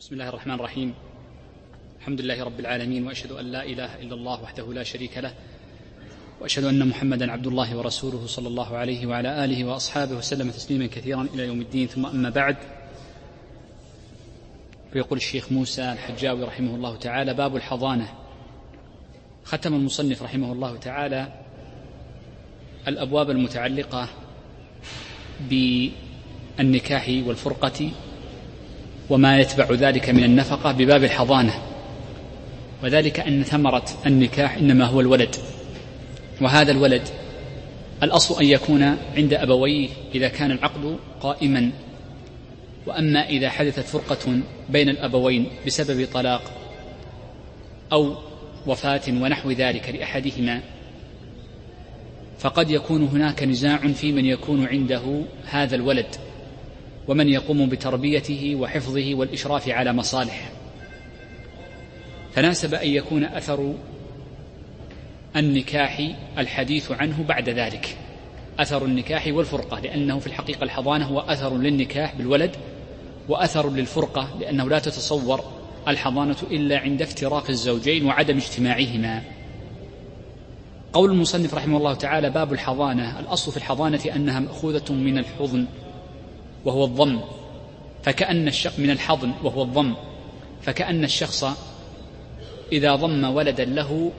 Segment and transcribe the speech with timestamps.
[0.00, 0.94] بسم الله الرحمن الرحيم.
[2.00, 5.34] الحمد لله رب العالمين وأشهد أن لا إله إلا الله وحده لا شريك له
[6.40, 11.22] وأشهد أن محمدا عبد الله ورسوله صلى الله عليه وعلى آله وأصحابه وسلم تسليما كثيرا
[11.34, 11.86] إلى يوم الدين.
[11.86, 12.56] ثم أما بعد
[14.92, 18.14] فيقول الشيخ موسى الحجاوي رحمه الله تعالى باب الحضانة.
[19.44, 21.32] ختم المصنف رحمه الله تعالى
[22.88, 24.08] الأبواب المتعلقة
[25.50, 27.90] بالنكاح والفرقة
[29.10, 31.62] وما يتبع ذلك من النفقة بباب الحضانة.
[32.82, 35.36] وذلك أن ثمرة النكاح إنما هو الولد.
[36.40, 37.02] وهذا الولد
[38.02, 38.82] الأصل أن يكون
[39.16, 41.70] عند أبويه إذا كان العقد قائما.
[42.86, 46.42] وأما إذا حدثت فرقة بين الأبوين بسبب طلاق
[47.92, 48.16] أو
[48.66, 50.60] وفاة ونحو ذلك لأحدهما
[52.38, 56.16] فقد يكون هناك نزاع في من يكون عنده هذا الولد.
[57.08, 60.50] ومن يقوم بتربيته وحفظه والإشراف على مصالحه.
[62.32, 63.74] فناسب أن يكون أثر
[65.36, 67.96] النكاح الحديث عنه بعد ذلك.
[68.58, 72.56] أثر النكاح والفرقة لأنه في الحقيقة الحضانة هو أثر للنكاح بالولد
[73.28, 75.40] وأثر للفرقة لأنه لا تتصور
[75.88, 79.22] الحضانة إلا عند افتراق الزوجين وعدم اجتماعهما.
[80.92, 83.20] قول المصنف رحمه الله تعالى باب الحضانة.
[83.20, 85.66] الأصل في الحضانة أنها مأخوذة من الحضن.
[86.66, 87.20] وهو الضم
[88.02, 89.94] فكأن الشخص من الحضن وهو الضم
[90.62, 91.44] فكأن الشخص
[92.72, 94.12] إذا ضم ولدا له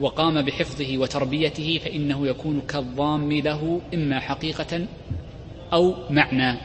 [0.00, 4.86] وقام بحفظه وتربيته فإنه يكون كالضام له إما حقيقة
[5.72, 6.58] أو معنى.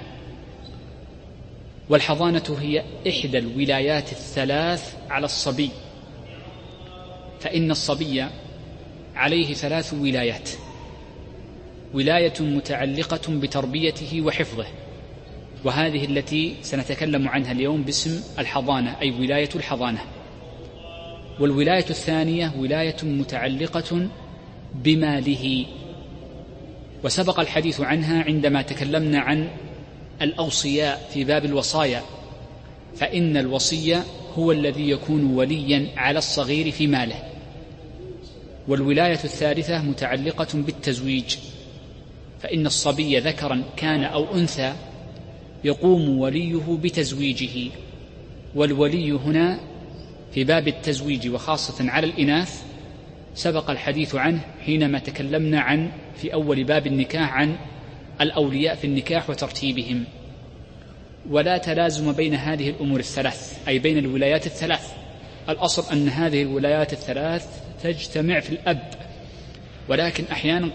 [1.90, 5.70] والحضانة هي إحدى الولايات الثلاث على الصبي
[7.40, 8.26] فإن الصبي
[9.16, 10.50] عليه ثلاث ولايات.
[11.94, 14.66] ولاية متعلقة بتربيته وحفظه.
[15.64, 20.02] وهذه التي سنتكلم عنها اليوم باسم الحضانة أي ولاية الحضانة.
[21.40, 24.08] والولاية الثانية ولاية متعلقة
[24.76, 25.66] بماله.
[27.04, 29.48] وسبق الحديث عنها عندما تكلمنا عن
[30.22, 32.02] الأوصياء في باب الوصايا.
[32.96, 34.02] فإن الوصي
[34.38, 37.24] هو الذي يكون وليا على الصغير في ماله.
[38.68, 41.36] والولاية الثالثة متعلقة بالتزويج.
[42.42, 44.74] فإن الصبي ذكرا كان أو أنثى
[45.64, 47.72] يقوم وليه بتزويجه
[48.56, 49.60] والولي هنا
[50.34, 52.64] في باب التزويج وخاصة على الإناث
[53.36, 57.56] سبق الحديث عنه حينما تكلمنا عن في أول باب النكاح عن
[58.22, 60.04] الأولياء في النكاح وترتيبهم.
[61.30, 64.94] ولا تلازم بين هذه الأمور الثلاث أي بين الولايات الثلاث.
[65.50, 67.48] الأصل أن هذه الولايات الثلاث
[67.84, 68.90] تجتمع في الأب
[69.90, 70.70] ولكن أحيانا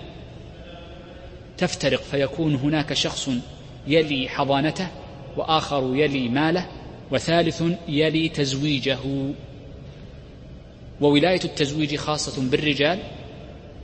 [1.59, 3.31] تفترق فيكون هناك شخص
[3.87, 4.89] يلي حضانته
[5.37, 6.67] وآخر يلي ماله
[7.11, 8.99] وثالث يلي تزويجه.
[11.01, 12.99] وولاية التزويج خاصة بالرجال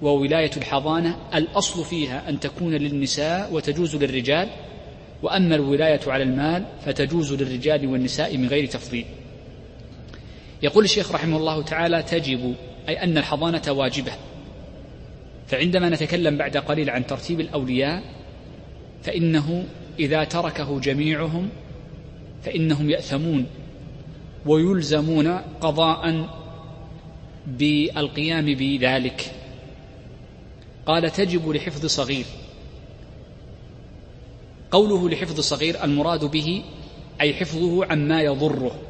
[0.03, 4.49] وولاية الحضانة الأصل فيها أن تكون للنساء وتجوز للرجال
[5.22, 9.05] وأما الولاية على المال فتجوز للرجال والنساء من غير تفضيل.
[10.62, 12.55] يقول الشيخ رحمه الله تعالى تجب
[12.88, 14.12] أي أن الحضانة واجبة.
[15.53, 18.03] فعندما نتكلم بعد قليل عن ترتيب الأولياء
[19.03, 19.65] فإنه
[19.99, 21.49] إذا تركه جميعهم
[22.43, 23.47] فإنهم يأثمون
[24.47, 25.29] ويلزمون
[25.61, 26.29] قضاء
[27.47, 29.33] بالقيام بذلك.
[30.87, 32.25] قال تجب لحفظ صغير.
[34.71, 36.62] قوله لحفظ صغير المراد به
[37.21, 38.81] أي حفظه عما يضره.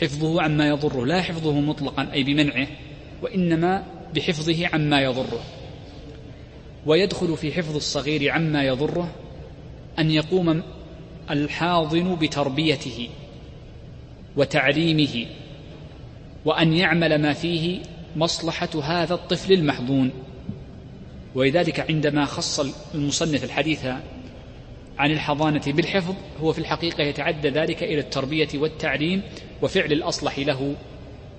[0.00, 2.66] حفظه عما يضره لا حفظه مطلقا أي بمنعه
[3.22, 5.40] وإنما بحفظه عما يضره.
[6.86, 9.14] ويدخل في حفظ الصغير عما يضره
[9.98, 10.62] أن يقوم
[11.30, 13.08] الحاضن بتربيته
[14.36, 15.26] وتعليمه
[16.44, 17.82] وأن يعمل ما فيه
[18.16, 20.10] مصلحة هذا الطفل المحضون.
[21.34, 22.60] ولذلك عندما خص
[22.94, 23.86] المصنف الحديث
[24.98, 29.22] عن الحضانة بالحفظ هو في الحقيقة يتعدى ذلك إلى التربية والتعليم
[29.62, 30.74] وفعل الأصلح له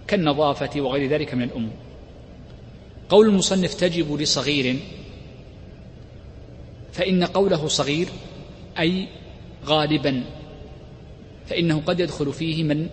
[0.08, 1.89] كالنظافة وغير ذلك من الأمور.
[3.10, 4.80] قول المصنف تجب لصغير
[6.92, 8.08] فإن قوله صغير
[8.80, 9.08] أي
[9.66, 10.24] غالبا
[11.48, 12.90] فإنه قد يدخل فيه من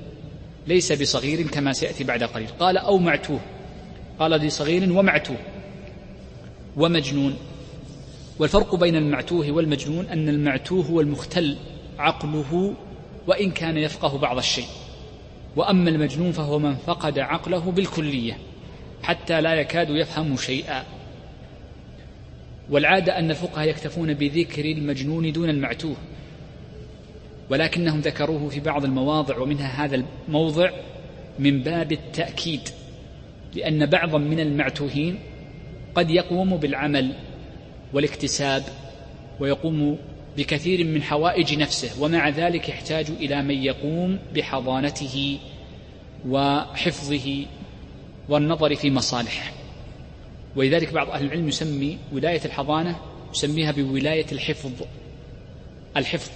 [0.67, 2.49] ليس بصغير كما سيأتي بعد قليل.
[2.61, 3.41] قال أو معتوه
[4.19, 5.39] قال لصغير ومعتوه
[6.77, 7.37] ومجنون.
[8.39, 11.57] والفرق بين المعتوه والمجنون أن المعتوه هو المختل
[11.99, 12.75] عقله
[13.27, 14.67] وإن كان يفقه بعض الشيء
[15.57, 18.39] وأما المجنون فهو من فقد عقله بالكلية.
[19.07, 20.85] حتى لا يكاد يفهم شيئا.
[22.71, 25.97] والعادة أن الفقهاء يكتفون بذكر المجنون دون المعتوه
[27.51, 30.71] ولكنهم ذكروه في بعض المواضع ومنها هذا الموضع
[31.39, 32.61] من باب التأكيد
[33.55, 35.19] لأن بعضا من المعتوهين
[35.95, 37.13] قد يقوم بالعمل
[37.93, 38.63] والاكتساب
[39.41, 39.99] ويقوم
[40.37, 45.39] بكثير من حوائج نفسه ومع ذلك يحتاج إلى من يقوم بحضانته
[46.29, 47.47] وحفظه
[48.29, 49.53] والنظر في مصالحه.
[50.57, 52.97] ولذلك بعض أهل العلم يسمي ولاية الحضانة
[53.35, 54.73] يسميها بولاية الحفظ.
[55.97, 56.31] الحفظ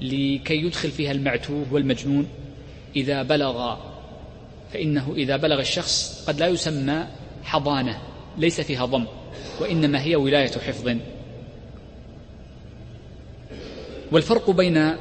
[0.00, 2.28] لكي يدخل فيها المعتوه والمجنون.
[2.96, 3.76] إذا بلغ
[4.72, 7.06] فإنه إذا بلغ الشخص قد لا يسمى
[7.42, 8.02] حضانة
[8.38, 9.06] ليس فيها ضم
[9.60, 10.96] وإنما هي ولاية حفظ.
[14.12, 14.96] والفرق بين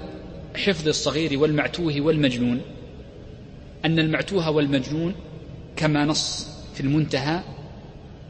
[0.56, 2.62] حفظ الصغير والمعتوه والمجنون
[3.86, 5.16] أن المعتوه والمجنون
[5.76, 7.40] كما نص في المنتهى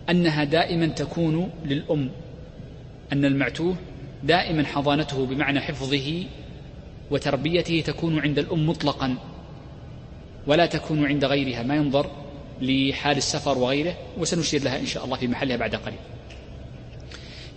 [0.10, 2.10] أنها دائما تكون للأم
[3.14, 3.76] أن المعتوه
[4.24, 6.24] دائما حضانته بمعنى حفظه
[7.12, 9.16] وتربيته تكون عند الأم مطلقا
[10.48, 12.12] ولا تكون عند غيرها ما ينظر
[12.62, 16.00] لحال السفر وغيره وسنشير لها إن شاء الله في محلها بعد قليل.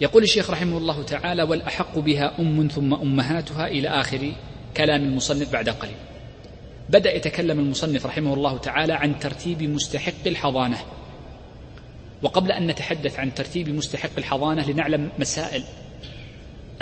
[0.00, 4.32] يقول الشيخ رحمه الله تعالى والأحق بها أم ثم أمهاتها إلى آخر
[4.76, 5.96] كلام المصنف بعد قليل.
[6.90, 10.78] بدأ يتكلم المصنف رحمه الله تعالى عن ترتيب مستحق الحضانة.
[12.22, 15.64] وقبل أن نتحدث عن ترتيب مستحق الحضانة لنعلم مسائل.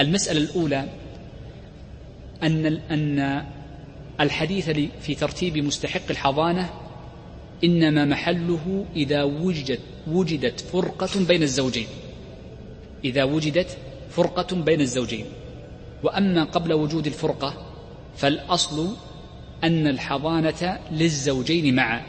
[0.00, 0.88] المسألة الأولى
[2.42, 3.44] أن أن
[4.20, 4.70] الحديث
[5.00, 6.70] في ترتيب مستحق الحضانة
[7.64, 11.86] إنما محله إذا وجدت وجدت فرقة بين الزوجين.
[13.04, 13.78] إذا وجدت
[14.10, 15.24] فرقة بين الزوجين.
[16.02, 17.66] وأما قبل وجود الفرقة
[18.16, 18.96] فالأصل
[19.64, 22.02] أن الحضانة للزوجين معا.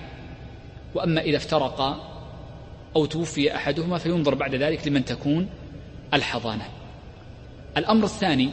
[0.96, 2.12] وأما إذا افترقا
[2.96, 5.50] أو توفي أحدهما فينظر بعد ذلك لمن تكون
[6.14, 6.68] الحضانة.
[7.78, 8.50] الأمر الثاني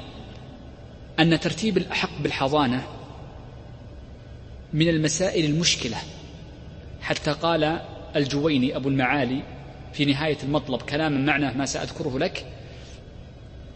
[1.20, 2.82] أن ترتيب الأحق بالحضانة
[4.72, 5.96] من المسائل المشكلة.
[7.00, 7.80] حتى قال
[8.16, 9.42] الجويني أبو المعالي
[9.92, 12.46] في نهاية المطلب كلاما معناه ما سأذكره لك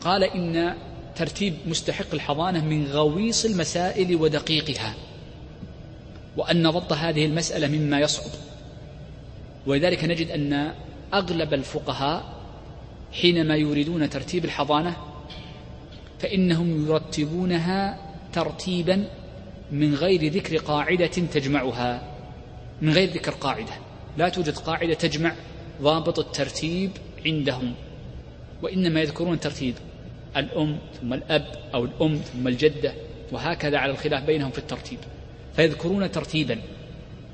[0.00, 0.74] قال إن
[1.16, 4.94] ترتيب مستحق الحضانة من غويص المسائل ودقيقها.
[6.37, 8.31] وأن ضبط هذه المسألة مما يصعب.
[9.67, 10.73] ولذلك نجد أن
[11.15, 12.37] أغلب الفقهاء
[13.12, 14.97] حينما يريدون ترتيب الحضانة
[16.19, 17.99] فإنهم يرتبونها
[18.33, 19.09] ترتيبا
[19.73, 22.03] من غير ذكر قاعدة تجمعها.
[22.83, 23.73] من غير ذكر قاعدة.
[24.19, 25.33] لا توجد قاعدة تجمع
[25.83, 26.91] ضابط الترتيب
[27.27, 27.75] عندهم.
[28.62, 29.75] وإنما يذكرون ترتيب
[30.37, 32.94] الأم ثم الأب أو الأم ثم الجدة
[33.33, 34.99] وهكذا على الخلاف بينهم في الترتيب.
[35.56, 36.58] فيذكرون ترتيبا.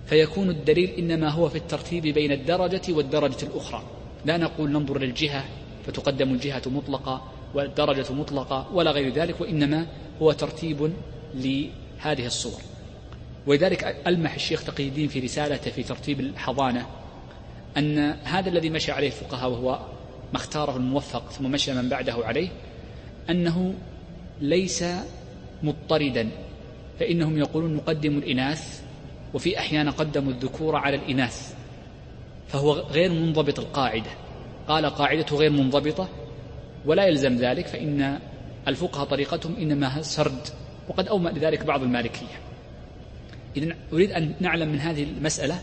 [0.07, 3.83] فيكون الدليل إنما هو في الترتيب بين الدرجة والدرجة الأخرى.
[4.25, 5.45] لا نقول ننظر للجهة
[5.87, 9.87] فتقدم الجهة مطلقة والدرجة مطلقة ولا غير ذلك وإنما
[10.23, 10.93] هو ترتيب
[11.35, 12.61] لهذه الصور.
[13.47, 16.87] ولذلك ألمح الشيخ تقي الدين في رسالته في ترتيب الحضانة
[17.77, 19.79] أن هذا الذي مشى عليه الفقهاء وهو
[20.33, 22.49] ما اختاره الموفق ثم مشى من بعده عليه
[23.31, 23.75] أنه
[24.41, 24.85] ليس
[25.63, 26.29] مضطردا.
[27.01, 28.83] فإنهم يقولون نقدم الإناث
[29.35, 31.55] وفي أحيان قدموا الذكور على الإناث.
[32.49, 34.11] فهو غير منضبط القاعدة.
[34.69, 36.09] قال قاعدته غير منضبطة
[36.87, 38.19] ولا يلزم ذلك فإن
[38.69, 40.49] الفقهاء طريقتهم إنما سرد
[40.89, 42.41] وقد أومأ لذلك بعض المالكية.
[43.57, 45.61] إذن أريد أن نعلم من هذه المسألة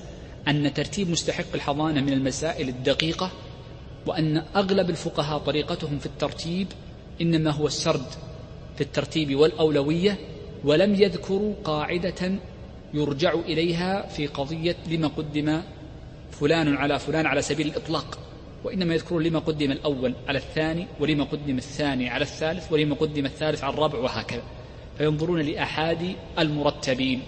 [0.47, 3.31] أن ترتيب مستحق الحضانة من المسائل الدقيقة
[4.07, 6.67] وأن أغلب الفقهاء طريقتهم في الترتيب
[7.21, 8.05] إنما هو السرد
[8.75, 10.17] في الترتيب والأولوية
[10.63, 12.31] ولم يذكروا قاعدة
[12.93, 15.61] يرجع إليها في قضية لما قدم
[16.31, 18.19] فلان على فلان على سبيل الإطلاق
[18.63, 23.63] وإنما يذكرون لما قدم الأول على الثاني ولما قدم الثاني على الثالث ولما قدم الثالث
[23.63, 24.43] على الرابع وهكذا.
[24.97, 27.21] فينظرون لأحاد المرتبين.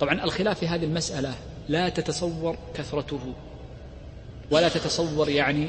[0.00, 1.34] طبعا الخلاف في هذه المسألة
[1.68, 3.34] لا تتصور كثرته
[4.50, 5.66] ولا تتصور يعني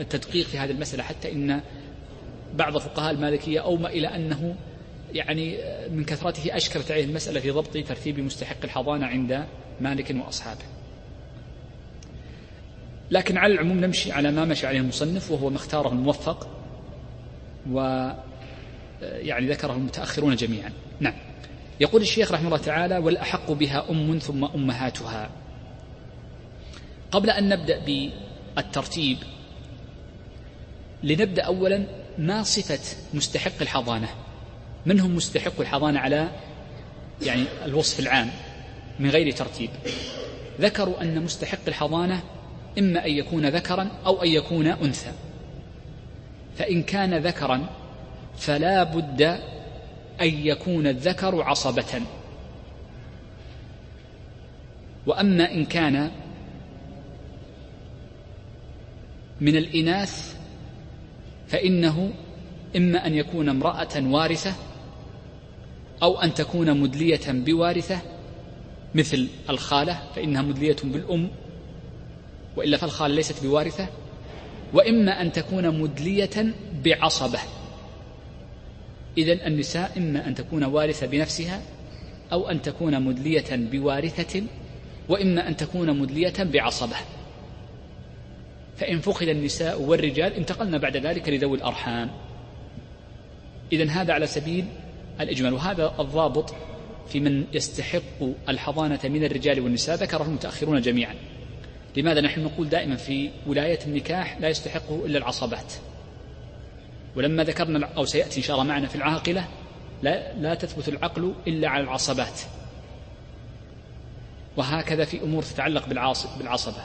[0.00, 1.60] التدقيق في هذه المسألة حتى إن
[2.54, 4.54] بعض فقهاء المالكية أومى إلى أنه
[5.12, 5.58] يعني
[5.90, 9.46] من كثرته أشكلت عليه المسألة في ضبط ترتيب مستحق الحضانة عند
[9.80, 10.64] مالك وأصحابه.
[13.10, 16.48] لكن على العموم نمشي على ما مشى عليه المصنف وهو ما اختاره الموفق
[17.70, 18.08] و
[19.02, 20.72] يعني ذكره المتأخرون جميعا.
[21.00, 21.14] نعم.
[21.80, 25.30] يقول الشيخ رحمه الله تعالى والأحق بها أم ثم أمهاتها.
[27.10, 27.84] قبل أن نبدأ
[28.56, 29.18] بالترتيب
[31.02, 31.86] لنبدأ أولا
[32.18, 34.08] ما صفة مستحق الحضانة.
[34.86, 36.28] من هم مستحق الحضانة على
[37.22, 38.30] يعني الوصف العام
[38.98, 39.70] من غير ترتيب.
[40.60, 42.22] ذكروا أن مستحق الحضانة
[42.78, 45.12] إما أن يكون ذكرا أو أن يكون أنثى.
[46.58, 47.66] فإن كان ذكرا
[48.36, 49.22] فلا بد
[50.20, 52.02] أن يكون الذكر عصبة.
[55.06, 56.10] وأما إن كان
[59.40, 60.36] من الإناث
[61.48, 62.12] فإنه
[62.76, 64.54] إما أن يكون امرأة وارثة
[66.02, 67.98] أو أن تكون مدلية بوارثة
[68.94, 71.28] مثل الخالة فإنها مدلية بالأم
[72.56, 73.88] وإلا فالخالة ليست بوارثة.
[74.72, 76.54] وإما أن تكون مدلية
[76.84, 77.38] بعصبة.
[79.18, 81.62] إذا النساء إما أن تكون وارثة بنفسها
[82.32, 84.42] أو أن تكون مدلية بوارثة
[85.08, 86.96] وإما أن تكون مدلية بعصبة.
[88.76, 92.10] فإن فقد النساء والرجال انتقلنا بعد ذلك لذوي الأرحام.
[93.72, 94.64] إذا هذا على سبيل
[95.20, 95.54] الإجمال.
[95.54, 96.54] وهذا الضابط
[97.08, 101.14] في من يستحق الحضانة من الرجال والنساء ذكره المتأخرون جميعا.
[101.96, 105.72] لماذا نحن نقول دائما في ولاية النكاح لا يستحقه إلا العصبات
[107.16, 109.48] ولما ذكرنا أو سيأتي إن شاء الله معنا في العاقلة
[110.02, 112.40] لا, لا تثبت العقل إلا على العصبات
[114.56, 115.88] وهكذا في أمور تتعلق
[116.38, 116.82] بالعصبة.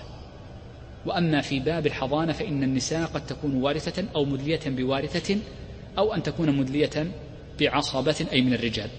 [1.06, 5.38] وأما في باب الحضانة فإن النساء قد تكون وارثة أو مدلية بوارثة
[5.98, 7.08] أو أن تكون مدلية
[7.60, 8.90] بعصبة أي من الرجال.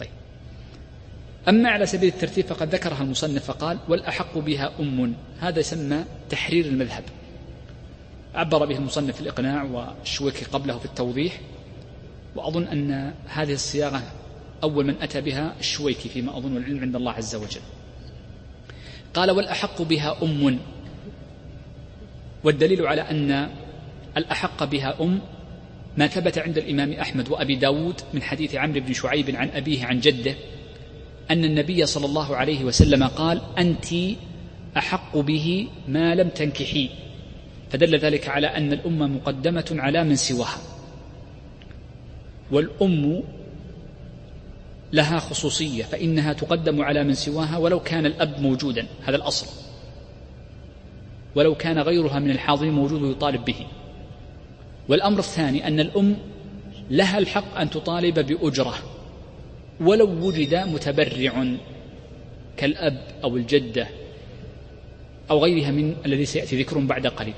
[0.00, 0.08] طيب.
[1.48, 5.14] أما على سبيل الترتيب فقد ذكرها المصنف فقال والأحق بها أم.
[5.40, 7.04] هذا يسمى تحرير المذهب.
[8.34, 11.40] عبر به المصنف في الإقناع والشويكي قبله في التوضيح
[12.36, 14.02] وأظن أن هذه الصياغة
[14.62, 17.60] أول من أتى بها الشويكي فيما أظن العلم عند الله عز وجل.
[19.14, 20.58] قال والأحق بها أم.
[22.44, 23.50] والدليل على أن
[24.16, 25.20] الأحق بها أم
[25.96, 30.00] ما ثبت عند الإمام أحمد وأبي داود من حديث عمرو بن شعيب عن أبيه عن
[30.00, 30.34] جده
[31.30, 33.86] أن النبي صلى الله عليه وسلم قال أنت
[34.76, 36.90] أحق به ما لم تنكحي.
[37.70, 40.58] فدل ذلك على أن الأمة مقدمة على من سواها.
[42.50, 43.22] والأم
[44.92, 49.46] لها خصوصية فإنها تقدم على من سواها ولو كان الأب موجودا هذا الأصل.
[51.34, 53.66] ولو كان غيرها من الحاضرين موجود ويطالب به.
[54.88, 56.16] والأمر الثاني أن الأم
[56.90, 58.74] لها الحق أن تطالب بأجرة
[59.80, 61.46] ولو وجد متبرع
[62.56, 63.88] كالأب أو الجدة
[65.30, 67.34] أو غيرها من الذي سيأتي ذكرهم بعد قليل.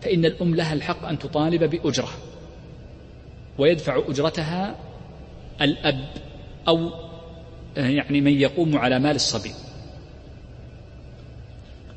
[0.00, 2.10] فإن الأم لها الحق أن تطالب بأجرة
[3.58, 4.76] ويدفع أجرتها
[5.60, 6.04] الأب
[6.68, 6.90] أو
[7.76, 9.52] يعني من يقوم على مال الصبي.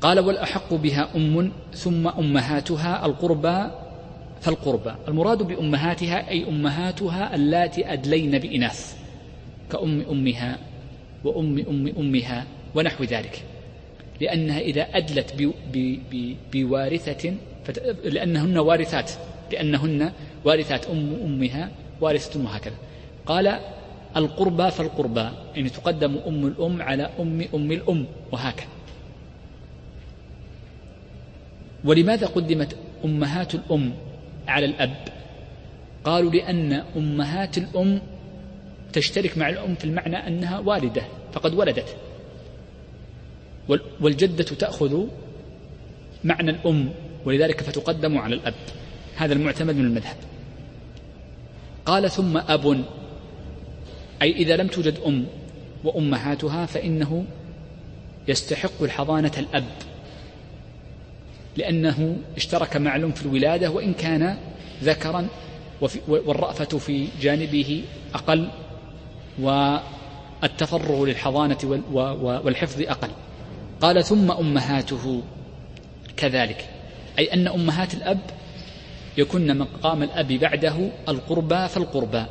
[0.00, 3.70] قال والأحق بها أم ثم أمهاتها القربى
[4.40, 4.94] فالقربى.
[5.08, 8.96] المراد بأمهاتها أي أمهاتها اللاتي أدلين بإناث
[9.72, 10.58] كأم أمها
[11.24, 13.42] وأم أم أمها ونحو ذلك.
[14.20, 15.52] لأنها إذا أدلت
[16.52, 17.34] بوارثة
[18.04, 19.10] لأنهن وارثات
[19.52, 20.12] لأنهن
[20.44, 22.74] وارثات أم أمها وارثة وهكذا
[23.26, 23.58] قال
[24.16, 28.66] القربى فالقربى يعني تقدم أم الأم على أم أم الأم وهكذا.
[31.84, 33.92] ولماذا قدمت أمهات الأم؟
[34.48, 34.96] على الأب.
[36.04, 38.00] قالوا لأن أمهات الأم
[38.92, 41.96] تشترك مع الأم في المعنى أنها والدة فقد ولدت.
[44.00, 45.04] والجدة تأخذ
[46.24, 46.90] معنى الأم
[47.24, 48.54] ولذلك فتقدم على الأب.
[49.16, 50.16] هذا المعتمد من المذهب.
[51.86, 52.84] قال ثم أب
[54.22, 55.26] أي إذا لم توجد أم
[55.84, 57.24] وأمهاتها فإنه
[58.28, 59.64] يستحق الحضانة الأب.
[61.56, 64.36] لأنه اشترك مع الأم في الولادة وإن كان
[64.82, 65.28] ذكرا
[66.08, 67.84] والرأفة في جانبه
[68.14, 68.48] أقل
[69.38, 71.82] والتفرغ للحضانة
[72.22, 73.10] والحفظ أقل.
[73.80, 75.22] قال ثم أمهاته
[76.16, 76.68] كذلك.
[77.18, 78.20] أي أن أمهات الأب
[79.18, 82.24] يكن مقام الأب بعده القربى فالقربى.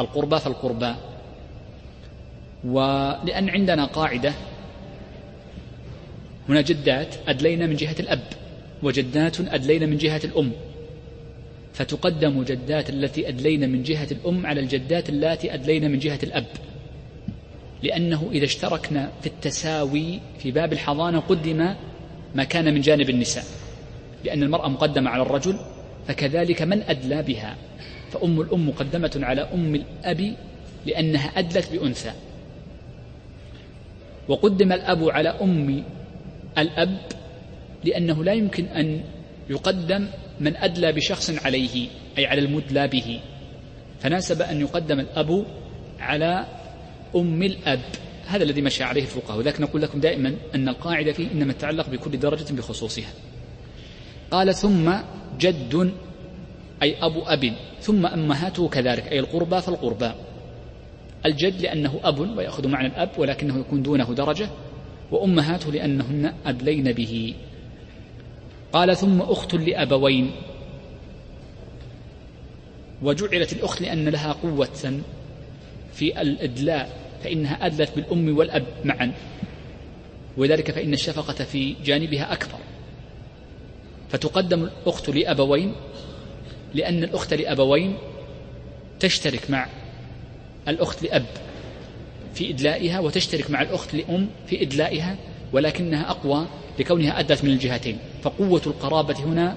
[0.00, 0.94] القربى فالقربى.
[2.64, 4.32] ولأن عندنا قاعدة
[6.48, 8.43] هنا جدات أدلينا من جهة الأب.
[8.84, 10.52] وجدات أدلين من جهة الأم.
[11.72, 16.46] فتقدم جدات التي أدلين من جهة الأم على الجدات اللاتي أدلين من جهة الأب.
[17.82, 21.74] لأنه إذا اشتركنا في التساوي في باب الحضانة قدم
[22.34, 23.44] ما كان من جانب النساء.
[24.24, 25.58] لأن المرأة مقدمة على الرجل
[26.08, 27.56] فكذلك من أدلى بها؟
[28.12, 30.34] فأم الأم مقدمة على أم الأب
[30.86, 32.12] لأنها أدلت بأنثى.
[34.28, 35.84] وقدم الأب على أم
[36.58, 36.98] الأب
[37.84, 39.00] لأنه لا يمكن أن
[39.50, 40.08] يقدم
[40.40, 41.88] من أدلى بشخص عليه
[42.18, 43.20] أي على المدلى به.
[44.00, 45.44] فناسب أن يقدم الأب
[46.00, 46.46] على
[47.16, 47.80] أم الأب.
[48.26, 49.38] هذا الذي مشى عليه الفقهاء.
[49.38, 53.10] وذلك نقول لكم دائما أن القاعدة فيه إنما تتعلق بكل درجة بخصوصها.
[54.30, 54.92] قال ثم
[55.40, 55.92] جد
[56.82, 60.12] أي أبو أب ثم أمهاته كذلك أي القربى فالقربى.
[61.26, 64.48] الجد لأنه أب ويأخذ معنى الأب ولكنه يكون دونه درجة
[65.10, 67.34] وأمهاته لأنهن أدلين به.
[68.74, 70.30] قال ثم أخت لأبوين.
[73.02, 75.00] وجعلت الأخت لأن لها قوة
[75.92, 76.90] في الإدلاء
[77.24, 79.12] فإنها أدلت بالأم والأب معا.
[80.36, 82.58] ولذلك فإن الشفقة في جانبها أكبر.
[84.10, 85.74] فتقدم الأخت لأبوين
[86.74, 87.96] لأن الأخت لأبوين
[89.00, 89.66] تشترك مع
[90.68, 91.26] الأخت لأب
[92.34, 95.16] في إدلائها وتشترك مع الأخت لأم في إدلائها
[95.52, 96.46] ولكنها أقوى
[96.78, 97.98] لكونها أدت من الجهتين.
[98.24, 99.56] فقوة القرابة هنا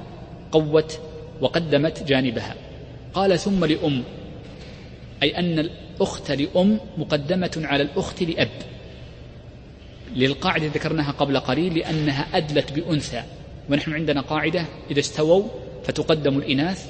[0.51, 1.00] قوت
[1.41, 2.55] وقدمت جانبها.
[3.13, 4.03] قال ثم لأم
[5.24, 8.50] أي أن الأخت لأم مقدمة على الأخت لأب.
[10.15, 13.24] للقاعدة ذكرناها قبل قليل لأنها أدلت بأنثى
[13.69, 15.43] ونحن عندنا قاعدة إذا استووا
[15.83, 16.89] فتقدم الإناث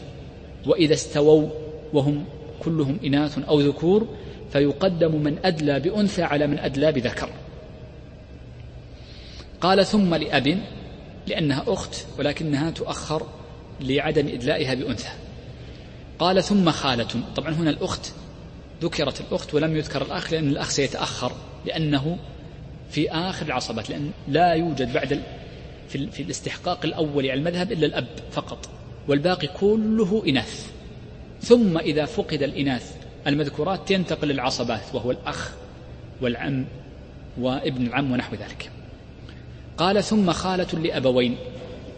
[0.65, 1.50] وإذا استووا
[1.93, 2.25] وهم
[2.60, 4.07] كلهم إناث أو ذكور
[4.51, 7.29] فيقدم من أدلى بأنثى على من أدلى بذكر.
[9.62, 10.60] قال ثم لأب
[11.27, 13.27] لأنها أخت ولكنها تؤخر
[13.81, 15.10] لعدم إدلائها بأنثى.
[16.19, 17.07] قال ثم خالة.
[17.36, 18.12] طبعا هنا الأخت
[18.81, 21.31] ذكرت الأخت ولم يذكر الأخ لأن الأخ سيتأخر
[21.65, 22.17] لأنه
[22.89, 25.22] في آخر العصبات لأن لا يوجد بعد
[25.89, 28.69] في, في الاستحقاق الأول على المذهب إلا الأب فقط
[29.07, 30.72] والباقي كله إناث.
[31.41, 32.96] ثم إذا فقد الإناث
[33.27, 35.51] المذكورات تنتقل للعصبات وهو الأخ
[36.22, 36.65] والعم
[37.38, 38.72] وابن العم ونحو ذلك.
[39.77, 41.36] قال ثم خالة لأبوين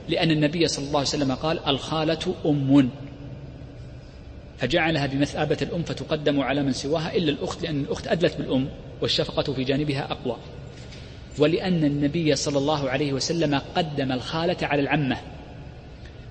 [0.10, 2.90] لأن النبي صلى الله عليه وسلم قال الخالة أم.
[4.58, 8.70] فجعلها بمثابة الأم فتقدم على من سواها إلا الأخت لأن الأخت أدلت بالأم
[9.02, 10.38] والشفقة في جانبها أقوى.
[11.38, 15.18] ولأن النبي صلى الله عليه وسلم قدم الخالة على العمة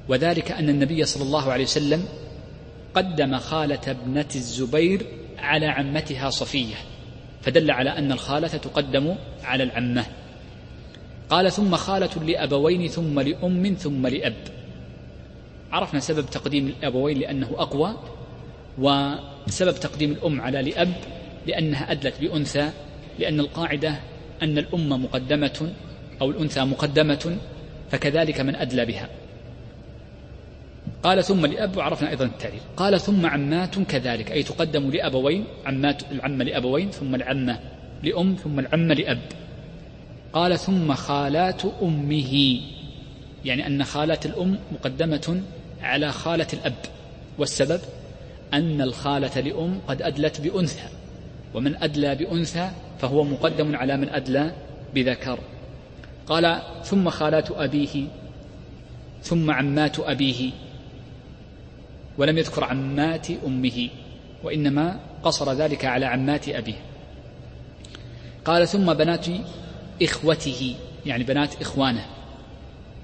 [0.09, 2.05] وذلك أن النبي صلى الله عليه وسلم
[2.95, 5.07] قدم خالة ابنة الزبير
[5.39, 6.75] على عمتها صفية
[7.43, 9.15] فدل على أن الخالة تقدم
[9.45, 10.05] على العمة.
[11.31, 14.35] قال ثم خالة لأبوين ثم لأم ثم لأب.
[15.73, 17.95] عرفنا سبب تقديم الأبوين لأنه أقوى
[18.79, 20.93] وسبب تقديم الأم على لأب
[21.47, 22.71] لأنها أدلت بأنثى
[23.19, 23.95] لأن القاعدة
[24.43, 25.73] أن الأم مقدمة
[26.21, 27.37] أو الأنثى مقدمة
[27.91, 29.09] فكذلك من أدلى بها.
[31.03, 36.45] قال ثم لأب وعرفنا أيضا التعريف قال ثم عمات كذلك أي تقدم لأبوين عمات العمة
[36.45, 37.61] لأبوين ثم العمة
[38.03, 39.21] لأم ثم العمة لأب.
[40.33, 42.61] قال ثم خالات أمه.
[43.45, 45.43] يعني أن خالة الأم مقدمة
[45.83, 46.75] على خالة الأب.
[47.39, 47.81] والسبب
[48.55, 50.89] أن الخالة لأم قد أدلت بأنثى.
[51.55, 54.53] ومن أدلى بأنثى فهو مقدم على من أدلى
[54.95, 55.39] بذكر.
[56.27, 58.05] قال ثم خالات أبيه
[59.23, 60.51] ثم عمات أبيه.
[62.19, 63.89] ولم يذكر عمات أمه
[64.45, 66.79] وإنما قصر ذلك على عمات أبيه.
[68.45, 69.27] قال ثم بنات
[70.03, 70.75] إخوته
[71.07, 72.07] يعني بنات إخوانه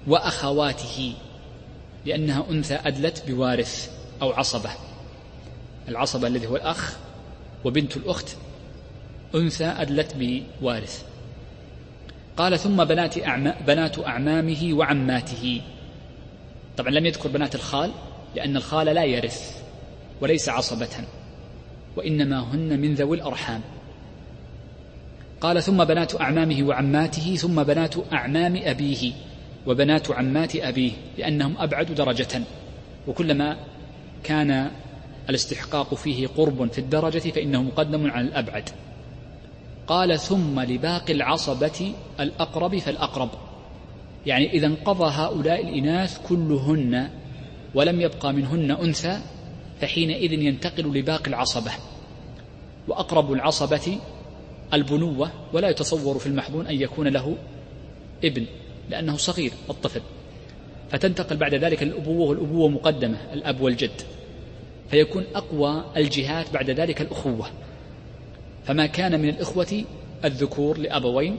[0.06, 1.14] وأخواته
[2.06, 3.90] لأنها أنثى أدلت بوارث
[4.22, 4.70] أو عصبة.
[5.88, 6.96] العصبة الذي هو الأخ
[7.64, 8.36] وبنت الأخت
[9.34, 11.04] أنثى أدلت بوارث.
[12.36, 15.60] قال ثم بنات أعما بنات أعمامه وعماته.
[16.76, 17.90] طبعا لم يذكر بنات الخال
[18.34, 19.62] لأن الخال لا يرث
[20.20, 21.04] وليس عصبة
[21.96, 23.60] وإنما هن من ذوي الأرحام.
[25.44, 29.12] قال ثم بنات أعمامه وعماته ثم بنات أعمام أبيه
[29.66, 32.42] وبنات عمات أبيه لأنهم أبعد درجة.
[33.08, 33.56] وكلما
[34.22, 34.70] كان
[35.30, 38.70] الاستحقاق فيه قرب في الدرجة فإنه مقدم على الأبعد.
[39.86, 43.30] قال ثم لباقي العصبة الأقرب فالأقرب.
[44.26, 47.10] يعني إذا انقضى هؤلاء الإناث كلهن
[47.74, 49.20] ولم يبقى منهن أنثى
[49.80, 51.72] فحينئذ ينتقل لباقي العصبة.
[52.88, 53.98] وأقرب العصبة
[54.74, 57.36] البنوة ولا يتصور في المحظون أن يكون له
[58.24, 58.46] ابن
[58.90, 60.00] لأنه صغير الطفل.
[60.90, 64.02] فتنتقل بعد ذلك الأبوة والأبوة مقدمة الأب والجد.
[64.90, 67.46] فيكون أقوى الجهات بعد ذلك الأخوة.
[68.64, 69.84] فما كان من الإخوة
[70.24, 71.36] الذكور لأبوين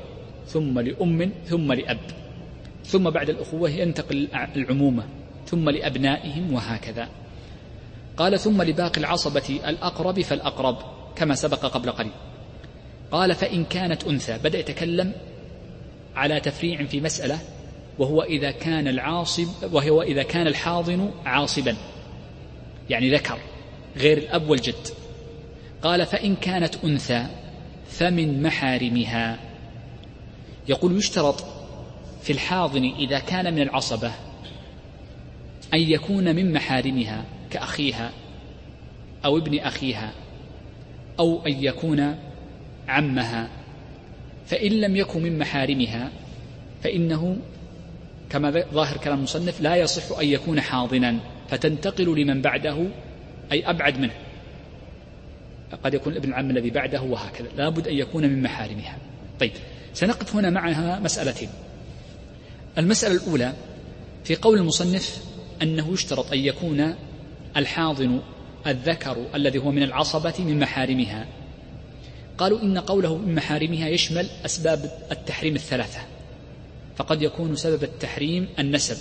[0.48, 2.00] ثم لأم ثم لأب.
[2.86, 5.04] ثم بعد الأخوة ينتقل العمومة
[5.46, 7.10] ثم لأبنائهم وهكذا.
[8.18, 10.78] قال ثم لباقي العصبة الأقرب فالأقرب
[11.16, 12.12] كما سبق قبل قليل.
[13.16, 15.12] قال فإن كانت أنثى بدأ يتكلم
[16.16, 17.40] على تفريع في مسألة
[18.00, 21.76] وهو إذا كان العاصب وهو إذا كان الحاضن عاصبا
[22.90, 23.38] يعني ذكر
[23.98, 24.88] غير الأب والجد.
[25.82, 27.28] قال فإن كانت أنثى
[27.90, 29.40] فمن محارمها.
[30.68, 31.46] يقول يشترط
[32.24, 34.12] في الحاضن إذا كان من العصبة
[35.74, 38.12] أن يكون من محارمها كأخيها
[39.26, 40.12] أو ابن أخيها
[41.20, 42.16] أو أن يكون
[42.88, 43.50] عمها
[44.46, 46.12] فإن لم يكن من محارمها
[46.84, 47.38] فإنه
[48.30, 51.20] كما ظاهر كلام المصنف لا يصح أن يكون حاضنا
[51.50, 52.88] فتنتقل لمن بعده
[53.52, 54.14] أي أبعد منه.
[55.84, 58.98] قد يكون ابن العم الذي بعده وهكذا لابد أن يكون من محارمها.
[59.40, 59.52] طيب
[59.94, 61.50] سنقف هنا معها مسألتين.
[62.78, 63.54] المسألة الأولى
[64.24, 65.24] في قول المصنف
[65.62, 66.96] أنه يشترط أن يكون
[67.58, 68.20] الحاضن
[68.68, 71.26] الذكر الذي هو من العصبة من محارمها.
[72.38, 76.00] قالوا إن قوله من محارمها يشمل أسباب التحريم الثلاثة
[76.96, 78.98] فقد يكون سبب التحريم النسب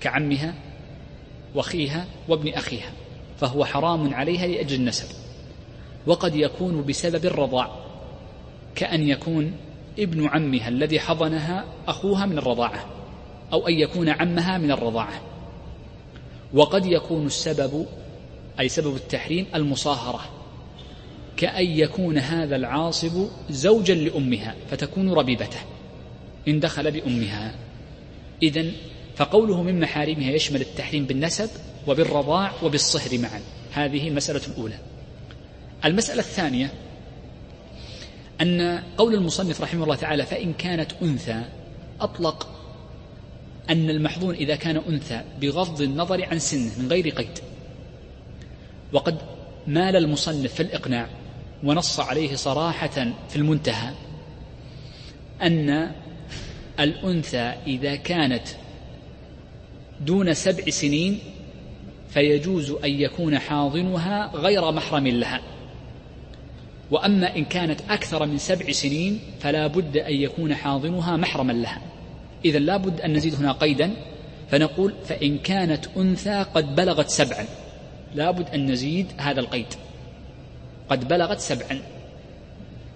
[0.00, 0.54] كعمها
[1.54, 2.92] وأخيها وابن أخيها
[3.40, 5.06] فهو حرام عليها لأجل النسب
[6.06, 7.76] وقد يكون بسبب الرضاع
[8.74, 9.52] كأن يكون
[9.98, 12.86] ابن عمها الذي حضنها أخوها من الرضاعة
[13.52, 15.20] أو أن يكون عمها من الرضاعة
[16.54, 17.86] وقد يكون السبب
[18.60, 20.39] أي سبب التحريم المصاهرة
[21.36, 25.60] كأن يكون هذا العاصب زوجا لأمها فتكون ربيبته
[26.48, 27.54] إن دخل بأمها.
[28.42, 28.66] إذا
[29.16, 31.50] فقوله من محارمها يشمل التحريم بالنسب
[31.86, 33.40] وبالرضاع وبالصهر معا.
[33.72, 34.78] هذه المسألة الأولى.
[35.84, 36.72] المسألة الثانية
[38.40, 41.42] أن قول المصنف رحمه الله تعالى فإن كانت أنثى
[42.00, 42.48] أطلق
[43.70, 47.38] أن المحظون إذا كان أنثى بغض النظر عن سنه من غير قيد.
[48.92, 49.18] وقد
[49.66, 51.06] مال المصنف في الإقناع
[51.64, 53.92] ونص عليه صراحة في المنتهى
[55.42, 55.90] أن
[56.80, 58.48] الأنثى إذا كانت
[60.00, 61.18] دون سبع سنين
[62.10, 65.40] فيجوز أن يكون حاضنها غير محرم لها.
[66.90, 71.82] وأما إن كانت أكثر من سبع سنين فلا بد أن يكون حاضنها محرما لها.
[72.44, 73.90] إذا لا بد أن نزيد هنا قيدا
[74.50, 77.44] فنقول فإن كانت أنثى قد بلغت سبعا.
[78.14, 79.66] لا بد أن نزيد هذا القيد.
[80.88, 81.80] قد بلغت سبعا.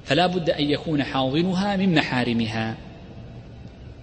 [0.04, 2.76] فلا بد أن يكون حاضنها من محارمها.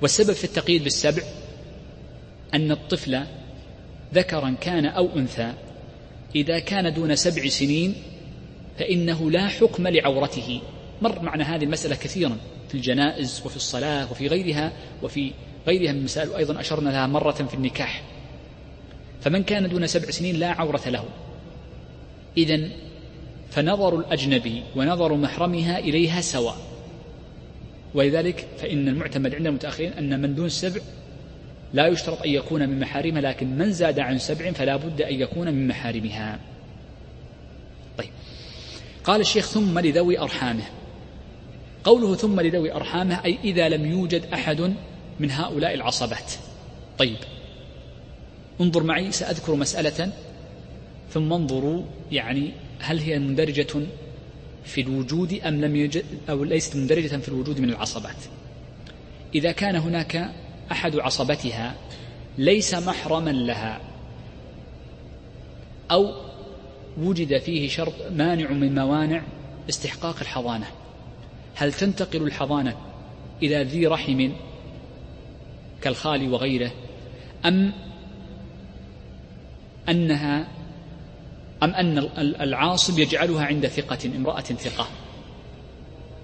[0.01, 1.23] والسبب في التقييد بالسبع
[2.53, 3.23] أن الطفل
[4.13, 5.53] ذكرا كان أو أنثى
[6.35, 7.95] إذا كان دون سبع سنين
[8.79, 10.61] فإنه لا حكم لعورته.
[11.01, 12.37] مر معنا هذه المسألة كثيرا
[12.69, 14.71] في الجنائز وفي الصلاة وفي غيرها
[15.03, 15.31] وفي
[15.67, 18.01] غيرها من المسائل وأيضا أشرنا لها مرة في النكاح.
[19.21, 21.05] فمن كان دون سبع سنين لا عورة له.
[22.37, 22.69] إذا
[23.49, 26.57] فنظر الأجنبي ونظر محرمها إليها سواء.
[27.93, 30.81] ولذلك فإن المعتمد عند المتأخرين أن من دون سبع
[31.73, 35.47] لا يشترط أن يكون من محارمها لكن من زاد عن سبع فلا بد أن يكون
[35.47, 36.39] من محارمها.
[37.97, 38.09] طيب.
[39.03, 40.63] قال الشيخ ثم لذوي أرحامه.
[41.83, 44.73] قوله ثم لذوي أرحامه أي إذا لم يوجد أحد
[45.19, 46.31] من هؤلاء العصبات.
[46.97, 47.17] طيب.
[48.61, 50.13] انظر معي سأذكر مسألة
[51.13, 53.67] ثم انظروا يعني هل هي مندرجة
[54.65, 58.15] في الوجود أم لم يوجد أو ليست مندرجة في الوجود من العصبات؟
[59.35, 60.31] إذا كان هناك
[60.71, 61.75] أحد عصبتها
[62.37, 63.81] ليس محرما لها
[65.91, 66.13] أو
[66.97, 69.23] وجد فيه شرط مانع من موانع
[69.69, 70.67] استحقاق الحضانة
[71.55, 72.77] هل تنتقل الحضانة
[73.43, 74.31] إلى ذي رحم
[75.81, 76.71] كالخال وغيره
[77.45, 77.73] أم
[79.89, 80.47] أنها
[81.63, 84.87] أم أن العاصب يجعلها عند ثقة امرأة ثقة.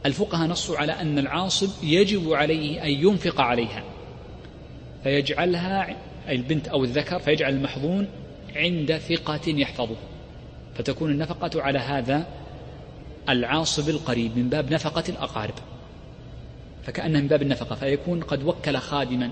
[0.06, 3.84] الفقهاء نصوا على أن العاصب يجب عليه أن ينفق عليها
[5.04, 5.96] فيجعلها
[6.30, 8.08] البنت أو الذكر فيجعل المحظون
[8.56, 9.96] عند ثقة يحفظه.
[10.76, 12.28] فتكون النفقة على هذا
[13.30, 15.56] العاصب القريب من باب نفقة الأقارب.
[16.84, 19.30] فكأنه من باب النفقة فيكون قد وكل خادما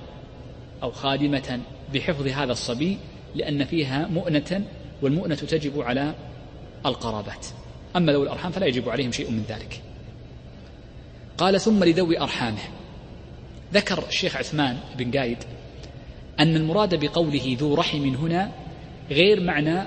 [0.84, 1.60] أو خادمة
[1.94, 2.98] بحفظ هذا الصبي
[3.36, 4.66] لأن فيها مؤنة
[5.02, 6.14] والمؤنة تجب على
[6.86, 7.48] القرابات.
[7.96, 9.82] أما ذوي الأرحام فلا يجب عليهم شيء من ذلك.
[11.38, 12.62] قال ثم لذوي أرحامه.
[13.74, 15.38] ذكر الشيخ عثمان بن قايد
[16.40, 18.52] أن المراد بقوله ذو رحم هنا
[19.12, 19.84] غير معنى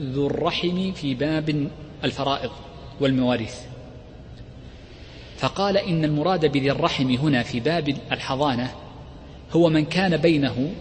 [0.00, 1.68] ذو الرحم في باب
[2.04, 2.50] الفرائض
[3.00, 3.54] والمواريث.
[5.36, 8.70] فقال إن المراد بذي الرحم هنا في باب الحضانة
[9.52, 10.72] هو من كان بينه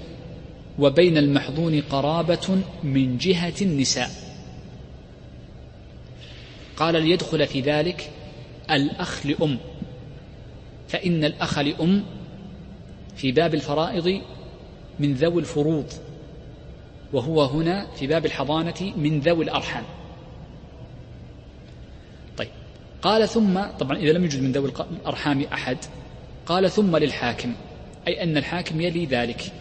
[0.79, 4.09] وبين المحظون قرابة من جهة النساء.
[6.77, 8.11] قال ليدخل في ذلك
[8.71, 9.57] الأخ لأم.
[10.87, 12.03] فإن الأخ لأم
[13.15, 14.21] في باب الفرائض
[14.99, 15.85] من ذوي الفروض
[17.13, 19.83] وهو هنا في باب الحضانة من ذوي الأرحام.
[22.37, 22.49] طيب
[23.01, 25.77] قال ثم طبعا إذا لم يوجد من ذوي الأرحام أحد
[26.45, 27.53] قال ثم للحاكم
[28.07, 29.51] أي أن الحاكم يلي ذلك.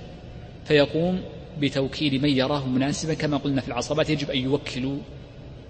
[0.70, 1.22] فيقوم
[1.58, 4.98] بتوكيل من يراه مناسبا كما قلنا في العصبات يجب أن يوكلوا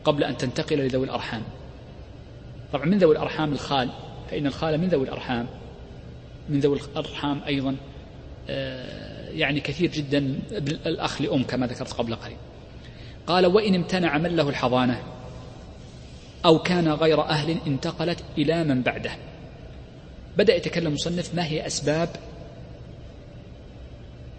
[0.05, 1.43] قبل أن تنتقل لذوي الأرحام.
[2.73, 3.91] طبعا من ذوي الأرحام الخال
[4.31, 5.47] فإن الخال من ذوي الأرحام
[6.49, 7.77] من ذوي الأرحام أيضا
[8.49, 10.39] آه، يعني كثير جدا
[10.87, 12.37] الأخ لأم كما ذكرت قبل قليل.
[13.27, 15.03] قال وإن امتنع من له الحضانة
[16.45, 19.13] أو كان غير أهل انتقلت إلى من بعده.
[20.37, 22.09] بدأ يتكلم المصنف ما هي أسباب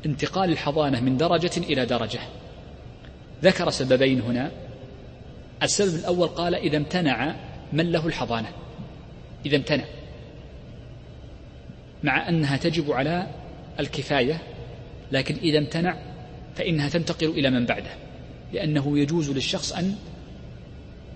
[0.06, 2.20] انتقال الحضانة من درجة إلى درجة.
[3.44, 4.52] ذكر سببين هنا.
[5.64, 7.36] السبب الأول قال إذا امتنع
[7.74, 8.48] من له الحضانة.
[9.46, 9.84] إذا امتنع.
[12.04, 13.28] مع أنها تجب على
[13.80, 14.42] الكفاية
[15.12, 15.98] لكن إذا امتنع
[16.56, 17.92] فإنها تنتقل إلى من بعده
[18.54, 19.96] لأنه يجوز للشخص أن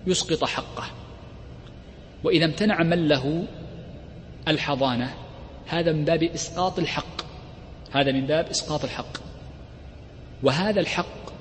[0.07, 0.85] يسقط حقه.
[2.23, 3.45] وإذا امتنع من له
[4.47, 5.13] الحضانة
[5.67, 7.14] هذا من باب إسقاط الحق.
[7.91, 9.17] هذا من باب إسقاط الحق.
[10.43, 11.31] وهذا الحق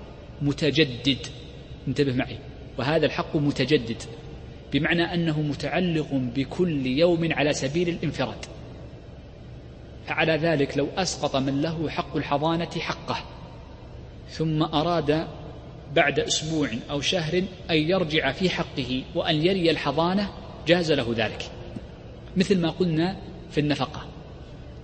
[0.43, 1.27] متجدد.
[1.89, 2.39] انتبه معي.
[2.79, 4.03] وهذا الحق متجدد.
[4.73, 8.45] بمعنى أنه متعلق بكل يوم على سبيل الانفراد.
[10.07, 13.25] فعلى ذلك لو أسقط من له حق الحضانة حقه
[14.31, 15.27] ثم أراد
[15.95, 20.31] بعد أسبوع أو شهر أن يرجع في حقه وأن يري الحضانة
[20.67, 21.51] جاز له ذلك.
[22.37, 23.17] مثل ما قلنا
[23.51, 24.07] في النفقة.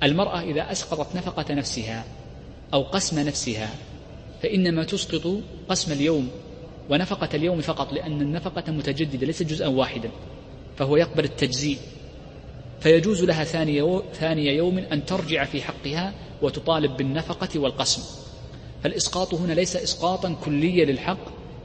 [0.03, 2.05] المرأة إذا أسقطت نفقة نفسها
[2.75, 3.71] أو قسم نفسها
[4.43, 6.29] فإنما تسقط قسم اليوم
[6.91, 10.11] ونفقة اليوم فقط لأن النفقة متجددة ليست جزءا واحدا
[10.77, 11.79] فهو يقبل التجزيء.
[12.81, 18.03] فيجوز لها ثاني, ثاني يوم أن ترجع في حقها وتطالب بالنفقة والقسم.
[18.83, 21.19] فالإسقاط هنا ليس إسقاطا كليا للحق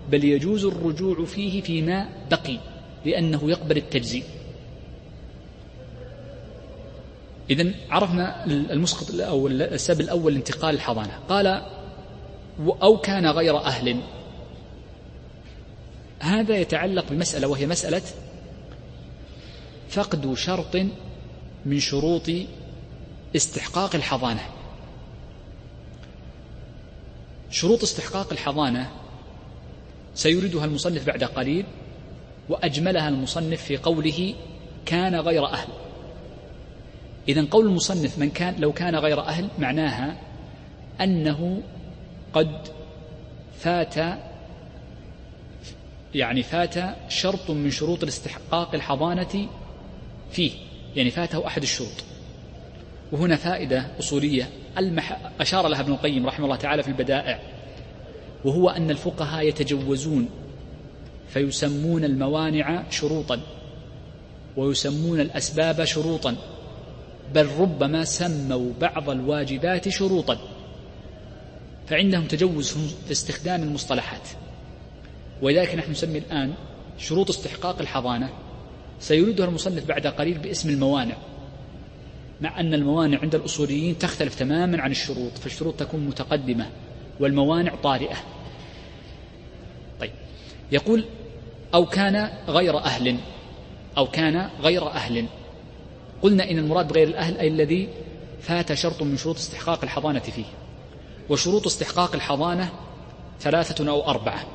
[0.10, 2.60] بل يجوز الرجوع فيه فيما بقي
[3.06, 4.24] لأنه يقبل التجزيء.
[7.50, 11.20] إذا عرفنا المسقط أو السبب الأول انتقال الحضانة.
[11.30, 11.62] قال
[12.60, 14.02] أو كان غير أهل.
[16.20, 18.02] هذا يتعلق بمسألة وهي مسألة
[19.90, 20.76] فقد شرط
[21.66, 22.30] من شروط
[23.36, 24.42] استحقاق الحضانة.
[27.52, 28.92] شروط استحقاق الحضانة
[30.16, 31.66] سيريدها المصنف بعد قليل
[32.50, 34.36] وأجملها المصنف في قوله
[34.86, 35.85] كان غير أهل.
[37.28, 40.18] إذا قول المصنف من كان لو كان غير أهل معناها
[41.02, 41.62] أنه
[42.34, 42.58] قد
[43.60, 43.96] فات
[46.16, 49.48] يعني فات شرط من شروط الاستحقاق الحضانة
[50.32, 50.52] فيه
[50.96, 52.04] يعني فاته أحد الشروط.
[53.12, 54.50] وهنا فائدة أصولية.
[54.78, 55.20] المح...
[55.40, 57.40] أشار لها ابن القيم رحمه الله تعالى في البدائع
[58.46, 60.30] وهو أن الفقهاء يتجوزون
[61.30, 63.40] فيسمون الموانع شروطا
[64.58, 66.36] ويسمون الأسباب شروطا.
[67.34, 70.38] بل ربما سموا بعض الواجبات شروطا
[71.88, 74.28] فعندهم تجوز في استخدام المصطلحات.
[75.42, 76.54] ولذلك نحن نسمي الآن
[76.98, 78.30] شروط استحقاق الحضانة
[79.00, 81.16] سيريدها المصنف بعد قليل باسم الموانع
[82.42, 86.70] مع أن الموانع عند الأصوليين تختلف تماما عن الشروط فالشروط تكون متقدمة
[87.20, 88.16] والموانع طارئة.
[90.00, 90.12] طيب
[90.72, 91.06] يقول
[91.74, 93.18] أو كان غير أهل
[93.98, 95.26] أو كان غير أهل.
[96.26, 97.90] قلنا إن المراد بغير الأهل أي الذي
[98.42, 100.46] فات شرط من شروط استحقاق الحضانة فيه.
[101.30, 102.70] وشروط استحقاق الحضانة
[103.40, 104.46] ثلاثة أو أربعة.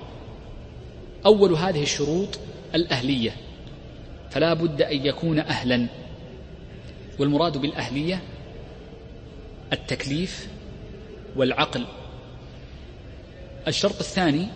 [1.27, 2.39] أول هذه الشروط
[2.75, 3.37] الأهلية.
[4.31, 5.87] فلا بد أن يكون أهلا.
[7.19, 8.23] والمراد بالأهلية
[9.73, 10.49] التكليف
[11.37, 11.85] والعقل.
[13.69, 14.47] الشرط الثاني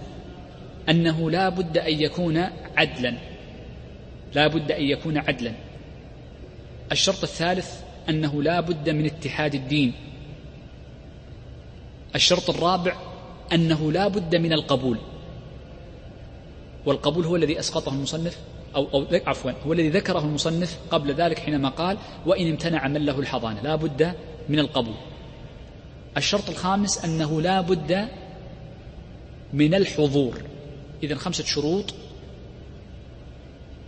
[0.89, 2.45] أنه لا بد أن يكون
[2.77, 3.15] عدلا.
[4.35, 5.53] لا بد أن يكون عدلا.
[6.93, 9.93] الشرط الثالث أنه لا بد من اتحاد الدين.
[12.15, 12.97] الشرط الرابع
[13.53, 14.99] أنه لا بد من القبول.
[16.87, 18.39] والقبول هو الذي أسقطه المصنف
[18.77, 23.19] أو, أو عفوا هو الذي ذكره المصنف قبل ذلك حينما قال وإن امتنع من له
[23.19, 23.63] الحضانة.
[23.63, 24.15] لا بد
[24.49, 24.95] من القبول.
[26.17, 28.09] الشرط الخامس أنه لا بد
[29.53, 30.43] من الحضور.
[31.03, 31.95] إذا خمسة شروط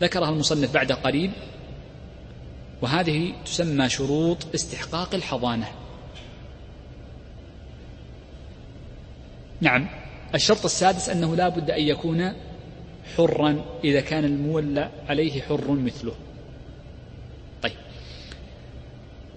[0.01, 1.31] ذكرها المصنف بعد قليل.
[2.83, 5.69] وهذه تسمى شروط استحقاق الحضانة.
[9.61, 9.89] نعم
[10.35, 12.33] الشرط السادس أنه لا بد أن يكون
[13.17, 16.13] حرا إذا كان المولى عليه حر مثله.
[17.63, 17.77] طيب.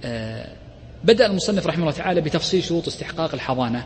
[0.05, 0.55] آه
[1.03, 3.85] بدأ المصنف رحمه الله تعالى بتفصيل شروط استحقاق الحضانة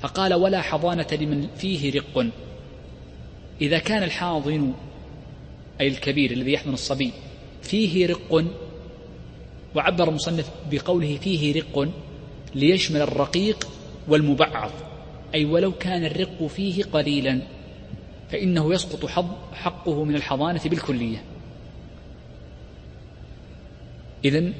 [0.00, 2.26] فقال ولا حضانة لمن فيه رق.
[3.60, 4.74] إذا كان الحاضن
[5.80, 7.12] أي الكبير الذي يحضن الصبي
[7.66, 8.44] فيه رق
[9.74, 11.88] وعبر المصنف بقوله فيه رق
[12.54, 13.68] ليشمل الرقيق
[14.08, 14.70] والمبعض
[15.34, 17.40] أي ولو كان الرق فيه قليلا
[18.30, 21.22] فإنه يسقط حظ حقه من الحضانة بالكلية.
[24.24, 24.52] إذن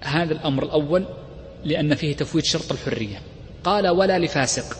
[0.00, 1.04] هذا الأمر الأول
[1.64, 3.22] لأن فيه تفويت شرط الحرية.
[3.64, 4.76] قال ولا لفاسق.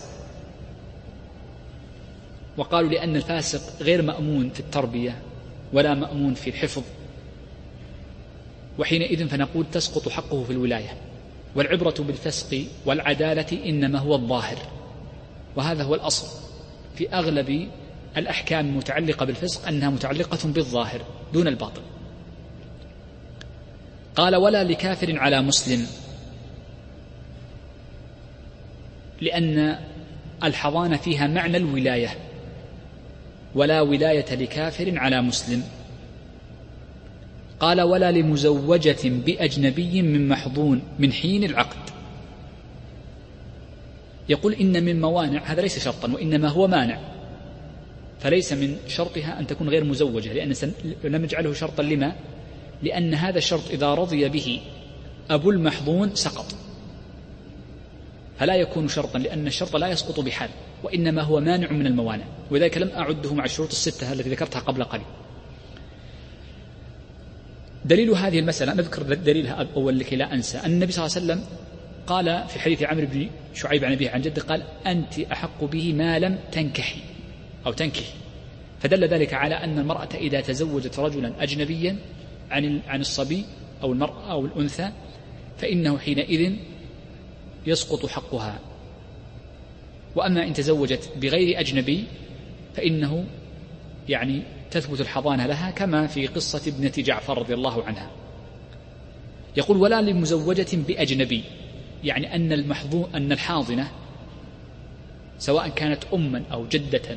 [2.56, 5.22] وقالوا لأن الفاسق غير مأمون في التربية.
[5.72, 6.82] ولا مأمون في الحفظ.
[8.78, 10.96] وحينئذ فنقول تسقط حقه في الولاية
[11.56, 14.58] والعبرة بالفسق والعدالة إنما هو الظاهر.
[15.56, 16.26] وهذا هو الأصل.
[16.96, 17.68] في أغلب
[18.16, 21.00] الأحكام المتعلقة بالفسق أنها متعلقة بالظاهر
[21.32, 21.82] دون الباطن
[24.16, 25.86] قال ولا لكافر على مسلم.
[29.20, 29.78] لأن
[30.44, 32.29] الحضانة فيها معنى الولاية.
[33.54, 35.62] ولا ولاية لكافر على مسلم.
[37.60, 41.90] قال ولا لمزوجة بأجنبي من محظون من حين العقد.
[44.28, 46.98] يقول إن من موانع هذا ليس شرطا وإنما هو مانع.
[48.20, 50.54] فليس من شرطها أن تكون غير مزوجة لأن
[51.04, 52.12] لم نجعله شرطا لما؟
[52.82, 54.60] لأن هذا الشرط إذا رضي به
[55.30, 56.54] أبو المحظون سقط.
[58.40, 60.50] فلا يكون شرطا لأن الشرط لا يسقط بحال
[60.82, 62.24] وإنما هو مانع من الموانع.
[62.50, 65.04] ولذلك لم أعده مع الشروط الستة التي ذكرتها قبل قليل.
[67.84, 70.58] دليل هذه المسألة نذكر دليلها أول لكي لا أنسى.
[70.58, 71.56] أن النبي صلى الله عليه وسلم
[72.06, 76.18] قال في حديث عمرو بن شعيب عن أبيه عن جده قال أنت أحق به ما
[76.18, 77.00] لم تنكحي
[77.66, 78.12] أو تنكحي.
[78.80, 81.96] فدل ذلك على أن المرأة إذا تزوجت رجلا أجنبيا
[82.50, 83.44] عن عن الصبي
[83.82, 84.90] أو المرأة أو الأنثى
[85.58, 86.52] فإنه حينئذ
[87.70, 88.58] يسقط حقها.
[90.16, 92.04] وأما إن تزوجت بغير أجنبي
[92.74, 93.24] فإنه
[94.08, 98.10] يعني تثبت الحضانة لها كما في قصة ابنة جعفر رضي الله عنها.
[99.56, 101.44] يقول ولا لمزوجة بأجنبي.
[102.04, 103.90] يعني أن المحظو أن الحاضنة
[105.38, 107.16] سواء كانت أما أو جدة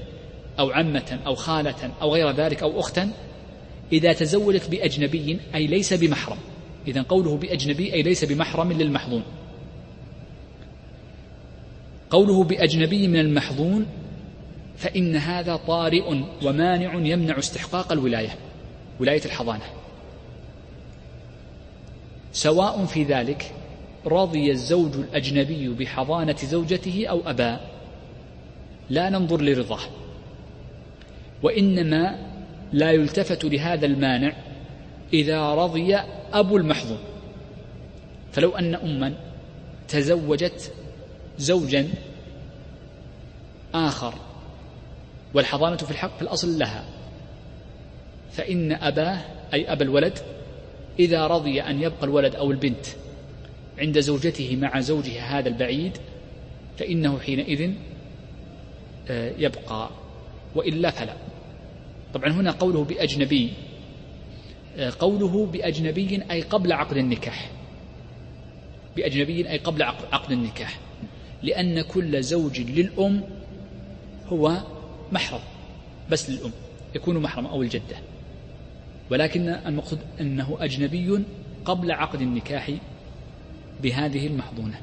[0.60, 3.12] أو عمة أو خالة أو غير ذلك أو أختا
[3.92, 6.38] إذا تزوجت بأجنبي أي ليس بمحرم.
[6.88, 9.24] إذا قوله بأجنبي أي ليس بمحرم للمحظون.
[12.14, 13.86] قوله بأجنبي من المحظون
[14.78, 18.36] فإن هذا طارئ ومانع يمنع استحقاق الولاية
[19.00, 19.64] ولاية الحضانة.
[22.32, 23.52] سواء في ذلك
[24.06, 27.58] رضي الزوج الأجنبي بحضانة زوجته أو أبى
[28.90, 29.82] لا ننظر لرضاه.
[31.44, 32.18] وإنما
[32.74, 34.34] لا يلتفت لهذا المانع
[35.14, 35.96] إذا رضي
[36.34, 36.98] أبو المحظوظ
[38.32, 39.14] فلو أن أما
[39.88, 40.72] تزوجت
[41.38, 41.90] زوجا
[43.74, 44.14] آخر
[45.34, 46.86] والحضانة في الحق في الأصل لها.
[48.32, 49.22] فإن أباه
[49.54, 50.20] أي أبا الولد
[51.00, 52.86] إذا رضي أن يبقى الولد أو البنت
[53.78, 55.98] عند زوجته مع زوجها هذا البعيد
[56.78, 57.72] فإنه حينئذ
[59.10, 59.90] آه، يبقى.
[60.56, 61.14] وإلا فلا.
[62.14, 63.54] طبعا هنا قوله بأجنبي
[64.78, 67.52] آه، قوله بأجنبي أي قبل عقد النكاح.
[68.96, 70.80] بأجنبي أي قبل عقد النكاح.
[71.44, 73.24] لأن كل زوج للأم
[74.28, 74.58] هو
[75.12, 75.42] محرم
[76.10, 76.52] بس للأم
[76.96, 77.96] يكون محرم أو الجدة.
[79.12, 81.24] ولكن المقصود أنه أجنبي
[81.66, 82.72] قبل عقد النكاح
[83.84, 84.82] بهذه المحضونة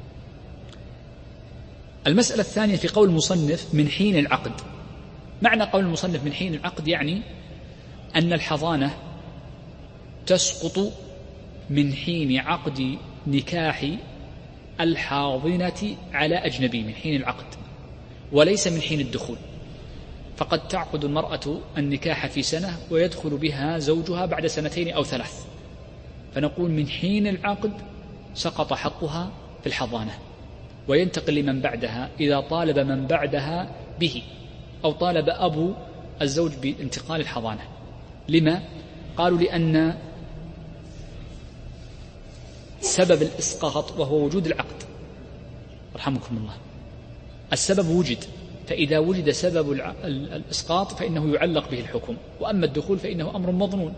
[2.07, 4.51] المسألة الثانية في قول المصنف من حين العقد.
[5.41, 7.21] معنى قول المصنف من حين العقد يعني
[8.15, 8.97] أن الحضانة
[10.25, 10.93] تسقط
[11.69, 12.97] من حين عقد
[13.27, 13.85] نكاح
[14.81, 17.45] الحاضنة على أجنبي من حين العقد
[18.31, 19.37] وليس من حين الدخول.
[20.37, 25.45] فقد تعقد المرأة النكاح في سنة ويدخل بها زوجها بعد سنتين أو ثلاث.
[26.35, 27.71] فنقول من حين العقد
[28.33, 30.11] سقط حقها في الحضانة
[30.87, 34.23] وينتقل لمن بعدها إذا طالب من بعدها به
[34.83, 35.73] أو طالب أبو
[36.21, 37.61] الزوج بانتقال الحضانة.
[38.29, 38.61] لما؟
[39.17, 39.97] قالوا لأن
[42.81, 44.83] سبب الإسقاط وهو وجود العقد.
[45.95, 46.53] رحمكم الله.
[47.53, 48.23] السبب وجد
[48.67, 49.71] فإذا وجد سبب
[50.03, 53.93] الإسقاط فإنه يعلق به الحكم وأما الدخول فإنه أمر مظنون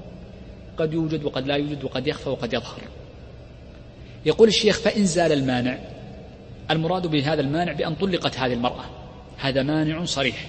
[0.78, 2.82] قد يوجد وقد لا يوجد وقد يخفى وقد يظهر.
[4.26, 5.80] يقول الشيخ فإن زال المانع
[6.72, 8.84] المراد بهذا المانع بأن طلقت هذه المرأة.
[9.38, 10.48] هذا مانع صريح.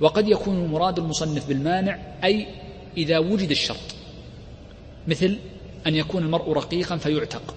[0.00, 2.46] وقد يكون مراد المصنف بالمانع أي
[2.96, 3.94] إذا وجد الشرط.
[5.08, 5.38] مثل
[5.86, 7.54] أن يكون المرء رقيقا فيعتق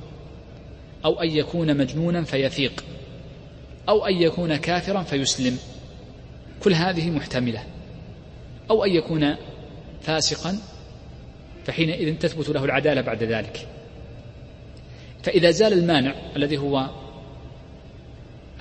[1.06, 2.84] أو أن يكون مجنونا فيفيق
[3.90, 5.58] أو أن يكون كافرا فيسلم.
[6.64, 7.64] كل هذه محتملة.
[8.70, 9.36] أو أن يكون
[10.02, 10.60] فاسقا
[11.66, 13.68] فحينئذ تثبت له العدالة بعد ذلك.
[15.24, 16.90] فإذا زال المانع الذي هو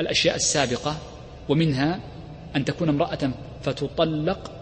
[0.01, 0.97] الأشياء السابقة
[1.49, 2.01] ومنها
[2.57, 3.31] أن تكون امرأة
[3.63, 4.53] فتطلق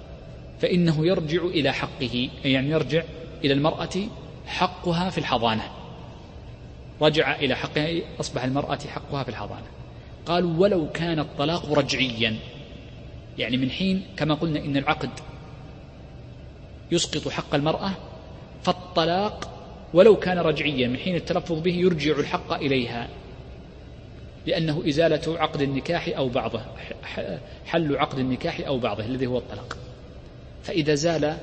[0.60, 3.02] فإنه يرجع إلى حقه يعني يرجع
[3.44, 3.90] إلى المرأة
[4.46, 5.70] حقها في الحضانة.
[7.02, 9.66] رجع إلى حقها أصبح المرأة حقها في الحضانة.
[10.26, 12.36] قالوا ولو كان الطلاق رجعيا.
[13.38, 15.10] يعني من حين كما قلنا إن العقد
[16.90, 17.90] يسقط حق المرأة
[18.62, 19.50] فالطلاق
[19.94, 23.08] ولو كان رجعيا من حين التلفظ به يرجع الحق إليها.
[24.46, 26.60] لأنه إزالة عقد النكاح أو بعضه
[27.66, 29.76] حل عقد النكاح أو بعضه الذي هو الطلاق.
[30.62, 31.36] فإذا زال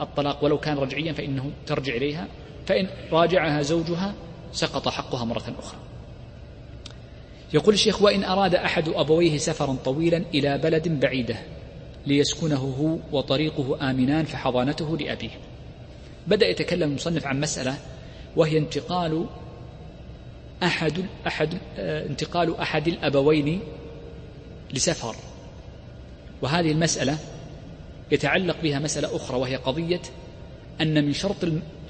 [0.00, 2.26] الطلاق ولو كان رجعيا فإنه ترجع إليها
[2.66, 4.14] فإن راجعها زوجها
[4.52, 5.78] سقط حقها مرة أخرى.
[7.54, 11.36] يقول الشيخ وإن أراد أحد أبويه سفرا طويلا إلى بلد بعيدة
[12.06, 15.30] ليسكنه هو وطريقه آمنان فحضانته لأبيه.
[16.26, 17.76] بدأ يتكلم المصنف عن مسألة
[18.36, 19.26] وهي انتقال
[20.62, 23.60] أحد أحد آه، انتقال أحد الأبوين
[24.74, 25.16] لسفر.
[26.42, 27.18] وهذه المسألة
[28.10, 30.02] يتعلق بها مسألة أخرى وهي قضية
[30.80, 31.36] أن من شرط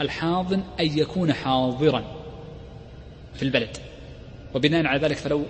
[0.01, 2.05] الحاضن أن يكون حاضرا
[3.35, 3.77] في البلد.
[4.55, 5.43] وبناء على ذلك فلو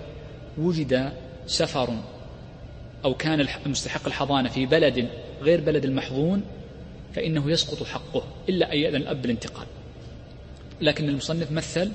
[0.57, 1.13] وجد
[1.47, 1.89] سفر
[3.05, 5.09] أو كان مستحق الحضانة في بلد
[5.41, 6.41] غير بلد المحظون
[7.15, 9.67] فإنه يسقط حقه إلا أن يأذن الأب بالانتقال.
[10.81, 11.91] لكن المصنف مثل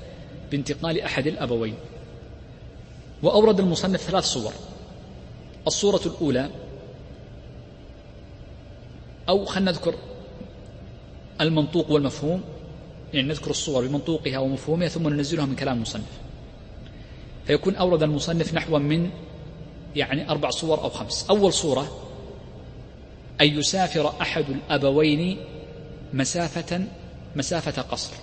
[0.51, 1.75] بانتقال أحد الأبوين.
[3.23, 4.53] وأورد المصنف ثلاث صور.
[5.67, 6.49] الصورة الأولى
[9.31, 9.95] أو خلينا نذكر
[11.41, 12.43] المنطوق والمفهوم
[13.13, 16.19] يعني نذكر الصور بمنطوقها ومفهومها ثم ننزلها من كلام المصنف.
[17.47, 19.09] فيكون أورد المصنف نحو من
[19.95, 21.25] يعني أربع صور أو خمس.
[21.29, 21.97] أول صورة
[23.41, 25.37] أن يسافر أحد الأبوين
[26.13, 26.83] مسافة
[27.35, 28.13] مسافة قصر.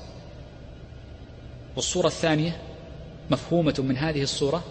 [1.77, 2.61] والصورة الثانية
[3.31, 4.65] مفهومة من هذه الصورة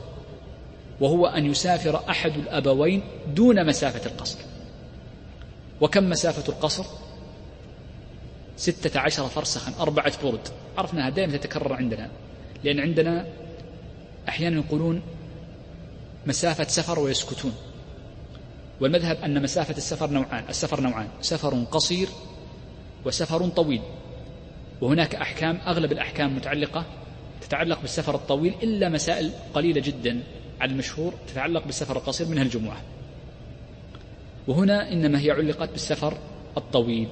[1.02, 3.04] وهو أن يسافر أحد الأبوين
[3.36, 4.40] دون مسافة القصر.
[5.82, 6.86] وكم مسافة القصر؟
[8.58, 10.48] ستة عشر فرسخا أربعة برد
[10.78, 12.10] عرفناها دائما تتكرر عندنا.
[12.64, 13.28] لأن عندنا
[14.30, 15.02] أحيانا يقولون
[16.26, 17.54] مسافة سفر ويسكتون.
[18.82, 22.08] والمذهب أن مسافة السفر نوعان السفر نوعان سفر قصير
[23.06, 23.82] وسفر طويل.
[24.82, 26.86] وهناك أحكام أغلب الأحكام متعلقة
[27.42, 30.24] تتعلق بالسفر الطويل إلا مسائل قليلة جدا
[30.62, 32.82] على المشهور تتعلق بالسفر القصير منها الجمعة
[34.48, 36.18] وهنا إنما هي علقت بالسفر
[36.58, 37.08] الطويل.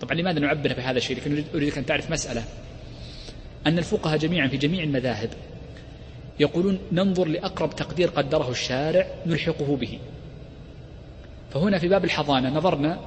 [0.00, 2.44] طبعا لماذا نعبر بهذا الشيء؟ لكن أريدك أن تعرف مسألة.
[3.66, 5.30] أن الفقهاء جميعا في جميع المذاهب
[6.40, 9.98] يقولون ننظر لأقرب تقدير قدره الشارع نلحقه به.
[11.50, 13.00] فهنا في باب الحضانة نظرنا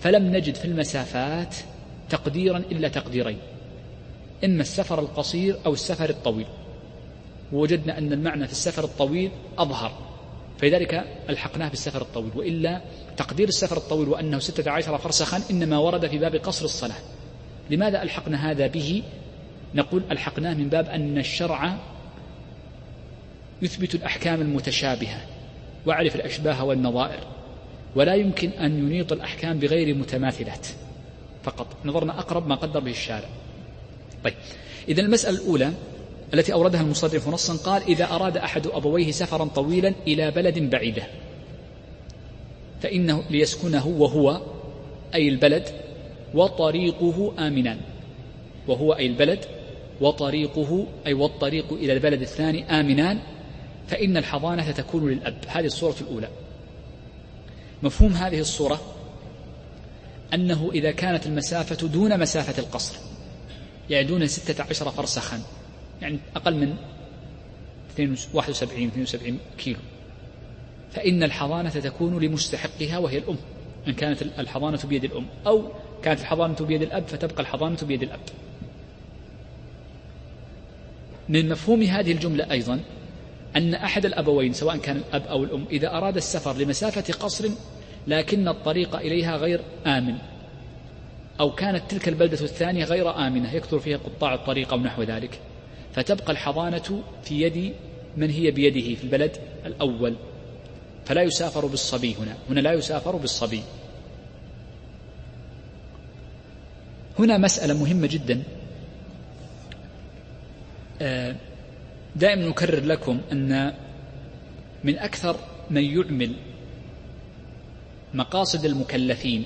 [0.00, 1.56] فلم نجد في المسافات
[2.10, 3.38] تقديرا إلا تقديرين.
[4.44, 6.46] إما السفر القصير أو السفر الطويل.
[7.52, 10.03] ووجدنا أن المعنى في السفر الطويل أظهر.
[10.58, 12.80] فلذلك ألحقناه بالسفر الطويل وإلا
[13.16, 16.96] تقدير السفر الطويل وأنه ستة عشر فرسخا إنما ورد في باب قصر الصلاة.
[17.70, 19.02] لماذا ألحقنا هذا به؟
[19.74, 21.76] نقول ألحقناه من باب أن الشرع
[23.62, 25.20] يثبت الأحكام المتشابهة
[25.86, 27.20] وأعرف الأشباه والنظائر
[27.96, 30.66] ولا يمكن أن ينيط الأحكام بغير متماثلات.
[31.42, 33.28] فقط نظرنا أقرب ما قدر به الشارع.
[34.24, 34.34] طيب
[34.88, 35.72] إذا المسألة الأولى
[36.34, 41.02] التي أوردها المصنف نصا قال إذا أراد أحد أبويه سفرا طويلا إلى بلد بعيدة
[42.82, 44.40] فإنه ليسكنه وهو
[45.14, 45.68] أي البلد
[46.34, 47.76] وطريقه آمنا.
[48.68, 49.44] وهو أي البلد
[50.00, 53.18] وطريقه أي والطريق إلى البلد الثاني آمنان
[53.88, 55.36] فإن الحضانة تكون للأب.
[55.46, 56.28] هذه الصورة الأولى.
[57.82, 58.80] مفهوم هذه الصورة
[60.34, 62.96] أنه إذا كانت المسافة دون مسافة القصر
[63.90, 65.40] يعني دون ستة عشر فرسخا
[66.04, 66.76] يعني أقل من
[68.32, 69.78] 71 72 كيلو.
[70.92, 73.36] فإن الحضانة تكون لمستحقها وهي الأم
[73.88, 75.68] إن كانت الحضانة بيد الأم أو
[76.02, 78.20] كانت الحضانة بيد الأب فتبقى الحضانة بيد الأب.
[81.28, 82.80] من مفهوم هذه الجملة أيضا
[83.56, 87.48] أن أحد الأبوين سواء كان الأب أو الأم إذا أراد السفر لمسافة قصر
[88.06, 90.14] لكن الطريق إليها غير آمن
[91.40, 95.40] أو كانت تلك البلدة الثانية غير آمنة يكثر فيها قطاع الطريق أو نحو ذلك.
[95.94, 97.74] فتبقى الحضانة في يد
[98.16, 99.36] من هي بيده في البلد
[99.66, 100.16] الأول.
[101.06, 102.36] فلا يسافر بالصبي هنا.
[102.50, 103.62] هنا لا يسافر بالصبي.
[107.18, 108.42] هنا مسألة مهمة جدا.
[111.02, 111.36] آه،
[112.16, 113.74] دائما نكرر لكم أن
[114.84, 115.36] من أكثر
[115.70, 116.32] من يعمل
[118.14, 119.44] مقاصد المكلفين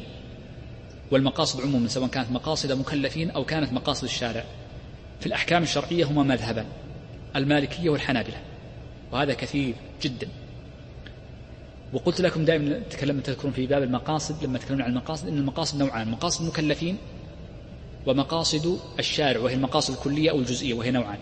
[1.10, 4.44] والمقاصد عموما سواء كانت مقاصد مكلفين أو كانت مقاصد الشارع.
[5.20, 6.66] في الأحكام الشرعية هما مذهبان
[7.36, 8.36] المالكية والحنابلة
[9.12, 10.28] وهذا كثير جدا.
[11.92, 16.10] وقلت لكم دائما تكلمت تذكرون في باب المقاصد لما تكلمنا عن المقاصد إن المقاصد نوعان
[16.10, 16.96] مقاصد مكلفين
[18.06, 21.18] ومقاصد الشارع وهي المقاصد الكلية أو الجزئية وهي نوعان.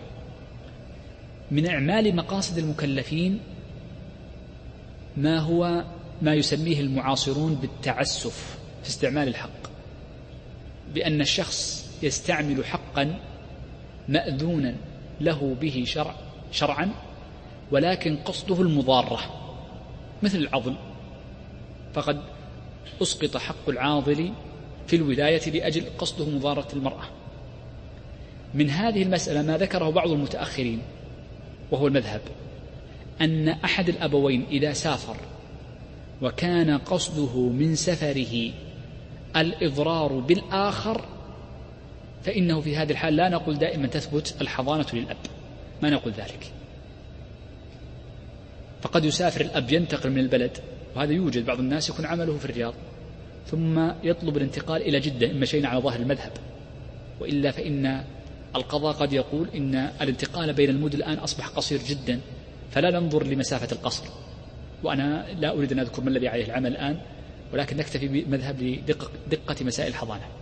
[1.51, 3.39] من إعمال مقاصد المكلفين
[5.17, 5.83] ما هو
[6.21, 9.67] ما يسميه المعاصرون بالتعسف في استعمال الحق.
[10.93, 13.19] بأن الشخص يستعمل حقا
[14.09, 14.75] مأذونا
[15.21, 16.15] له به شرع
[16.51, 16.89] شرعا
[17.71, 19.19] ولكن قصده المضارة
[20.23, 20.75] مثل العضل.
[21.93, 22.21] فقد
[23.01, 24.31] أسقط حق العاضل
[24.87, 27.03] في الولاية لأجل قصده مضارة المرأة.
[28.53, 30.81] من هذه المسألة ما ذكره بعض المتأخرين
[31.71, 32.21] وهو المذهب
[33.21, 35.17] أن أحد الأبوين إذا سافر
[36.21, 38.51] وكان قصده من سفره
[39.35, 41.05] الإضرار بالآخر
[42.27, 45.17] فإنه في هذه الحال لا نقول دائما تثبت الحضانة للأب.
[45.81, 46.51] ما نقول ذلك.
[48.81, 50.57] فقد يسافر الأب ينتقل من البلد
[50.95, 52.73] وهذا يوجد بعض الناس يكون عمله في الرياض
[53.47, 56.31] ثم يطلب الانتقال إلى جدة إن مشينا على ظاهر المذهب
[57.19, 58.03] وإلا فإن
[58.55, 62.19] القضاء قد يقول إن الانتقال بين المدن الآن أصبح قصير جدا
[62.71, 64.03] فلا ننظر لمسافة القصر.
[64.83, 66.97] وأنا لا أريد أن أذكر ما الذي عليه العمل الآن
[67.53, 70.36] ولكن نكتفي بمذهب لدقة دقة مسائل الحضانة.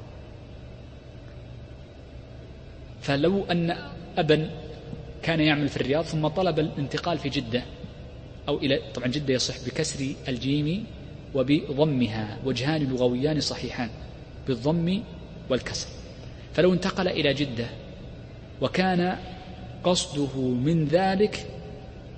[3.06, 3.78] فلو أن
[4.18, 4.50] أبا
[5.24, 7.64] كان يعمل في الرياض ثم طلب الانتقال في جدة
[8.48, 10.86] أو إلى طبعا جدة يصح بكسر الجيم
[11.36, 13.90] وبضمها وجهان لغويان صحيحان
[14.48, 15.02] بالضم
[15.50, 15.88] والكسر.
[16.54, 17.68] فلو انتقل إلى جدة
[18.62, 19.18] وكان
[19.84, 21.48] قصده من ذلك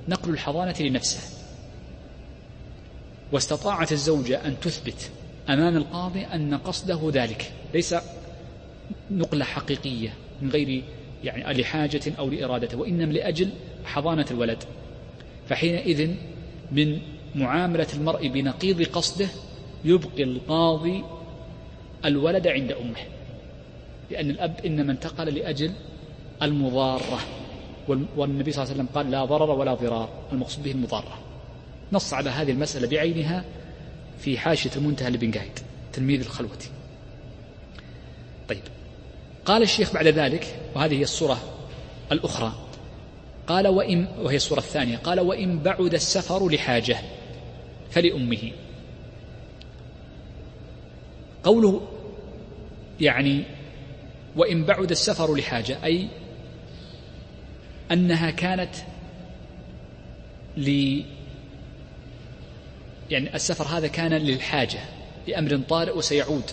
[0.08, 1.20] نقل الحضانة لنفسه.
[3.32, 5.10] واستطاعت الزوجة أن تثبت
[5.50, 7.52] أمام القاضي أن قصده ذلك.
[7.74, 7.96] ليس
[9.12, 10.14] نقلة حقيقية.
[10.42, 10.84] من غير
[11.24, 13.50] يعني لحاجة أو لإرادته وإنما لأجل
[13.86, 14.64] حضانة الولد.
[15.50, 16.12] فحينئذ
[16.72, 17.00] من
[17.36, 19.28] معاملة المرء بنقيض قصده
[19.86, 21.04] يبقي القاضي
[22.06, 23.00] الولد عند أمه
[24.12, 25.72] لأن الأب إنما انتقل لأجل
[26.42, 27.20] المضارة.
[27.88, 31.20] والنبي صلى الله عليه وسلم قال لا ضرر ولا ضرار المقصود به المضارة.
[31.92, 33.46] نص على هذه المسألة بعينها
[34.20, 35.60] في حاشية المنتهى لبن قايد
[35.94, 36.70] تلميذ الخلوتي.
[38.50, 38.64] طيب.
[39.48, 41.38] قال الشيخ بعد ذلك وهذه هي الصورة
[42.12, 42.54] الأخرى
[43.48, 46.98] قال وإن وهي الصورة الثانية قال وإن بعد السفر لحاجة
[47.92, 48.52] فلأمه.
[51.44, 51.88] قوله
[53.02, 53.44] يعني
[54.36, 56.08] وإن بعد السفر لحاجة أي
[57.92, 58.76] أنها كانت
[60.58, 61.02] ل
[63.10, 64.80] يعني السفر هذا كان للحاجة
[65.28, 66.52] لأمر طارئ وسيعود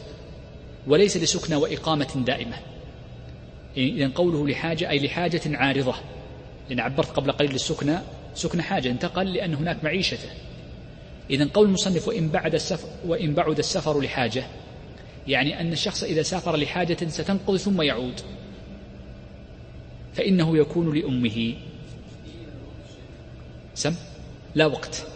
[0.87, 2.74] وليس لسكنى وإقامة دائمة.
[3.77, 5.95] إذن قوله لحاجة أي لحاجة عارضة.
[6.69, 7.99] لأن عبرت قبل قليل للسكنى
[8.35, 10.29] سكن حاجة انتقل لأن هناك معيشته.
[11.31, 14.45] إذا قول المصنف وإن بعد السفر وإن بعد السفر لحاجة
[15.29, 18.21] يعني أن الشخص إذا سافر لحاجة ستنقضي ثم يعود.
[20.15, 21.55] فإنه يكون لأمه.
[23.75, 23.95] سم؟
[24.55, 25.07] لا وقت.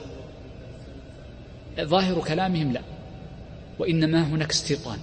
[1.81, 2.83] ظاهر كلامهم لا.
[3.79, 4.99] وإنما هناك استيطان.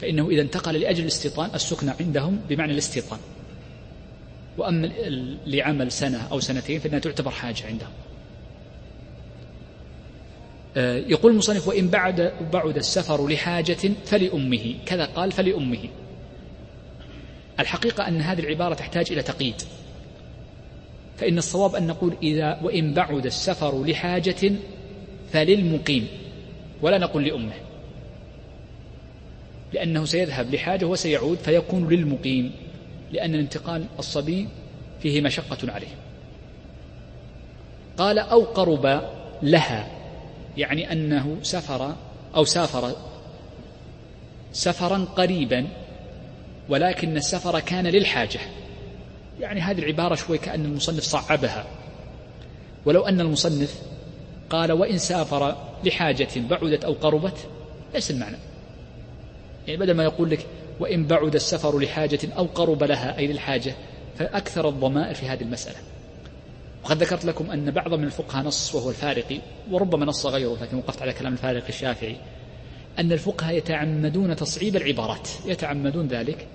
[0.00, 3.18] فإنه إذا انتقل لأجل الاستيطان السكنى عندهم بمعنى الاستيطان.
[4.58, 4.86] وأما
[5.46, 7.90] لعمل سنة أو سنتين فإنها تعتبر حاجة عندهم.
[10.76, 14.74] آه، يقول المصنف وإن بعد بعد السفر لحاجة فلأمه.
[14.86, 15.88] كذا قال فلأمه.
[17.60, 19.62] الحقيقة أن هذه العبارة تحتاج إلى تقييد.
[21.18, 24.52] فإن الصواب أن نقول إذا وإن بعد السفر لحاجة
[25.32, 26.08] فللمقيم
[26.82, 27.69] ولا نقول لأمه.
[29.72, 32.52] لأنه سيذهب لحاجة وسيعود فيكون للمقيم
[33.12, 34.48] لأن الانتقال الصبي
[35.02, 35.94] فيه مشقة عليه.
[37.98, 39.02] قال أو قرب
[39.42, 39.88] لها
[40.56, 41.94] يعني أنه سفر
[42.36, 42.92] أو سافر
[44.52, 45.66] سفرا قريبا
[46.68, 48.40] ولكن السفر كان للحاجة.
[49.40, 51.66] يعني هذه العبارة شوي كأن المصنف صعبها.
[52.84, 53.82] ولو أن المصنف
[54.50, 57.48] قال وإن سافر لحاجة بعدت أو قربت
[57.94, 58.49] ليس المعنى.
[59.66, 60.46] يعني بدل ما يقول لك
[60.80, 63.74] وإن بعد السفر لحاجة أو قرب لها أي للحاجة
[64.18, 65.76] فأكثر الضمائر في هذه المسألة.
[66.84, 69.38] وقد ذكرت لكم أن بعض من الفقهاء نص وهو الفارقي
[69.70, 72.16] وربما نص غيره لكن وقفت على كلام الفارقي الشافعي
[72.98, 76.46] أن الفقهاء يتعمدون تصعيب العبارات يتعمدون ذلك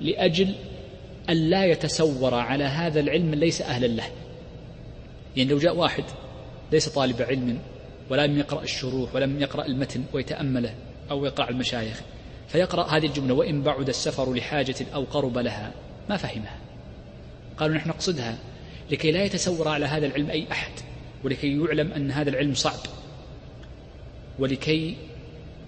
[0.00, 0.54] لأجل
[1.30, 4.04] أن لا يتسور على هذا العلم ليس أهلا له.
[5.36, 6.04] يعني لو جاء واحد
[6.72, 7.58] ليس طالب علم
[8.10, 10.74] ولم يقرأ الشروح ولم يقرأ المتن ويتأمله
[11.10, 12.02] أو يقرأ المشايخ
[12.48, 15.72] فيقرأ هذه الجملة وإن بعد السفر لحاجة أو قرب لها.
[16.08, 16.56] ما فهمها.
[17.58, 18.38] قالوا نحن نقصدها
[18.90, 20.72] لكي لا يتسور على هذا العلم أي أحد
[21.24, 22.78] ولكي يعلم أن هذا العلم صعب
[24.38, 24.96] ولكي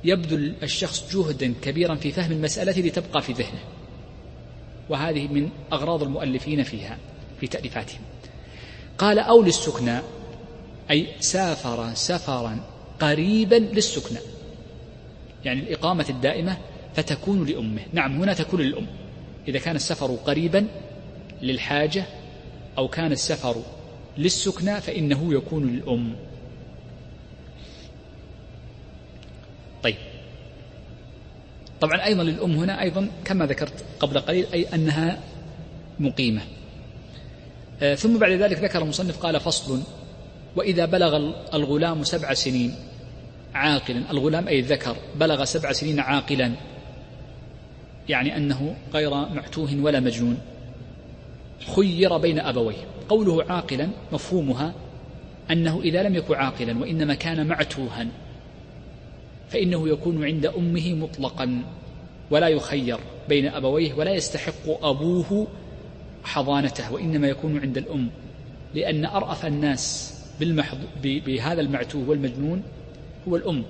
[0.04, 3.60] يبذل الشخص جهدا كبيرا في فهم المسألة لتبقى في ذهنه.
[4.88, 6.98] وهذه من أغراض المؤلفين فيها
[7.40, 8.00] في تأليفاتهم.
[8.98, 10.00] قال أو للسكنى.
[10.90, 12.60] أي سافر سفرا
[13.00, 14.18] قريبا للسكنى.
[15.44, 16.56] يعني الإقامة الدائمة
[16.96, 17.82] فتكون لأمه.
[17.92, 18.86] نعم هنا تكون للأم.
[19.48, 20.66] إذا كان السفر قريبا
[21.42, 22.04] للحاجة
[22.78, 23.56] أو كان السفر
[24.18, 26.12] للسكنى فإنه يكون للأم.
[29.82, 29.96] طيب.
[31.80, 35.20] طبعا أيضا للأم هنا أيضا كما ذكرت قبل قليل أي أنها
[35.98, 36.42] مقيمة.
[37.82, 39.82] آه، ثم بعد ذلك ذكر المصنف قال فصل.
[40.56, 42.74] وإذا بلغ الغلام سبع سنين
[43.54, 44.10] عاقلا.
[44.10, 46.52] الغلام أي الذكر بلغ سبع سنين عاقلا.
[48.08, 50.38] يعني أنه غير معتوه ولا مجنون.
[51.76, 52.84] خير بين أبويه.
[53.08, 54.74] قوله عاقلا مفهومها
[55.50, 58.06] أنه إذا لم يكن عاقلا وإنما كان معتوها
[59.48, 61.62] فإنه يكون عند أمه مطلقا
[62.30, 62.98] ولا يخير
[63.28, 65.46] بين أبويه ولا يستحق أبوه
[66.24, 68.10] حضانته وإنما يكون عند الأم.
[68.74, 70.14] لأن أرأف الناس
[71.02, 72.62] بهذا المعتوه والمجنون
[73.28, 73.64] هو الأم.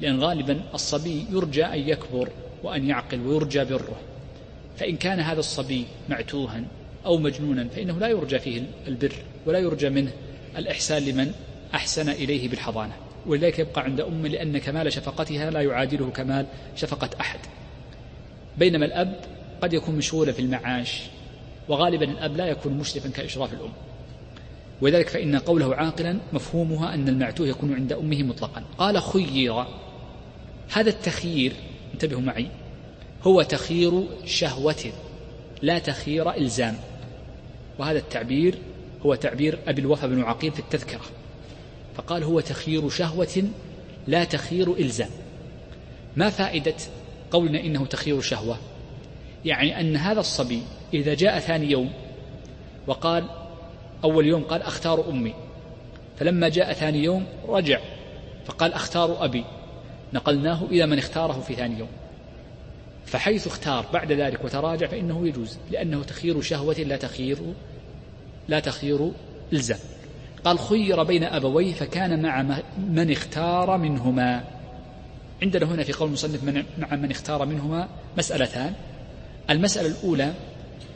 [0.00, 2.28] لأن غالبا الصبي يرجى أن يكبر.
[2.62, 3.96] وأن يعقل ويرجى بره.
[4.76, 6.64] فإن كان هذا الصبي معتوها
[7.06, 9.12] أو مجنونا فإنه لا يرجى فيه البر
[9.46, 10.12] ولا يرجى منه
[10.58, 11.32] الإحسان لمن
[11.74, 12.92] أحسن إليه بالحضانة.
[13.26, 16.46] ولذلك يبقى عند أمه لأن كمال شفقتها لا يعادله كمال
[16.76, 17.38] شفقة أحد.
[18.58, 19.20] بينما الأب
[19.62, 21.02] قد يكون مشغولا في المعاش
[21.68, 23.72] وغالبا الأب لا يكون مشرفا كإشراف الأم.
[24.80, 28.64] ولذلك فإن قوله عاقلا مفهومها أن المعتوه يكون عند أمه مطلقا.
[28.78, 29.64] قال خير.
[30.72, 31.52] هذا التخيير
[31.94, 32.46] انتبهوا معي.
[33.22, 34.92] هو تخيير شهوة
[35.62, 36.76] لا تخيير إلزام.
[37.78, 38.58] وهذا التعبير
[39.06, 41.00] هو تعبير أبي الوفا بن عقيل في التذكرة.
[41.96, 43.44] فقال هو تخيير شهوة
[44.06, 45.10] لا تخيير إلزام.
[46.16, 46.74] ما فائدة
[47.30, 48.56] قولنا إنه تخيير شهوة؟
[49.44, 50.62] يعني أن هذا الصبي
[50.94, 51.92] إذا جاء ثاني يوم
[52.86, 53.24] وقال
[54.04, 55.34] أول يوم قال أختار أمي.
[56.18, 57.80] فلما جاء ثاني يوم رجع
[58.44, 59.44] فقال أختار أبي.
[60.14, 61.88] نقلناه إلى من اختاره في ثاني يوم.
[63.06, 67.38] فحيث اختار بعد ذلك وتراجع فإنه يجوز لأنه تخيير شهوة لا تخيير
[68.48, 69.12] لا تخيير
[69.52, 69.78] إلزام.
[70.44, 74.44] قال خير بين أبويه فكان مع من اختار منهما.
[75.42, 77.88] عندنا هنا في قول المصنف من مع من اختار منهما
[78.18, 78.74] مسألتان.
[79.50, 80.32] المسألة الأولى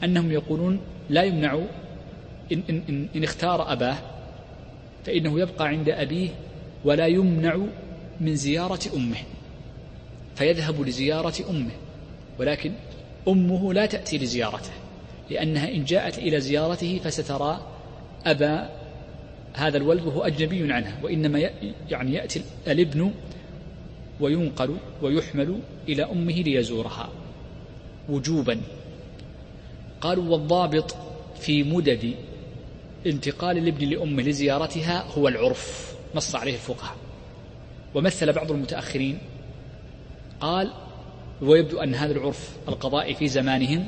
[0.03, 1.53] أنهم يقولون لا يمنع
[2.51, 3.95] إن, إن, إن, إن اختار أباه
[5.05, 6.29] فإنه يبقى عند أبيه
[6.85, 7.57] ولا يمنع
[8.21, 9.17] من زيارة أمه
[10.35, 11.71] فيذهب لزيارة أمه
[12.39, 12.71] ولكن
[13.27, 14.71] أمه لا تأتي لزيارته
[15.29, 17.61] لأنها إن جاءت إلى زيارته فسترى
[18.25, 18.69] أبا
[19.53, 21.49] هذا الولد وهو أجنبي عنها وإنما
[21.89, 23.11] يعني يأتي الابن
[24.19, 25.59] وينقل ويحمل
[25.89, 27.09] إلى أمه ليزورها
[28.09, 28.61] وجوبا.
[30.01, 30.95] قالوا والضابط
[31.39, 32.13] في مدد
[33.05, 36.95] انتقال الابن لأمه لزيارتها هو العرف نص عليه الفقهاء.
[37.95, 39.17] ومثل بعض المتأخرين.
[40.39, 40.71] قال
[41.41, 43.87] ويبدو أن هذا العرف القضائي في زمانهم.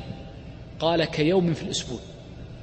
[0.80, 1.98] قال كيوم في الأسبوع.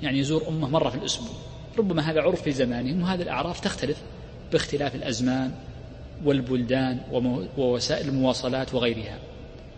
[0.04, 1.36] يعني يزور أمه مرة في الأسبوع.
[1.78, 4.02] ربما هذا عرف في زمانهم وهذه الأعراف تختلف
[4.52, 5.52] باختلاف الأزمان
[6.26, 7.00] والبلدان
[7.58, 9.20] ووسائل المواصلات وغيرها.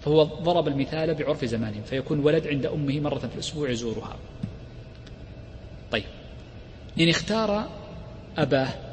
[0.02, 4.16] فهو ضرب المثال بعرف زمانهم فيكون ولد عند أمه مرة في الأسبوع يزورها.
[5.92, 6.04] طيب.
[7.00, 7.70] إن اختار
[8.38, 8.87] أباه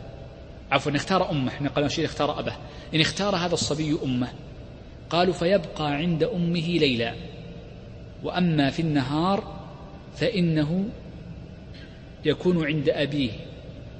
[0.75, 2.57] عفوا اختار أمه إحنا قالوا شيء اختار أباه.
[2.95, 4.29] إن اختار هذا الصبي أمه.
[5.11, 7.14] قالوا فيبقى عند أمه ليلا
[8.22, 9.61] وأما في النهار
[10.16, 10.89] فإنه
[12.25, 13.31] يكون عند أبيه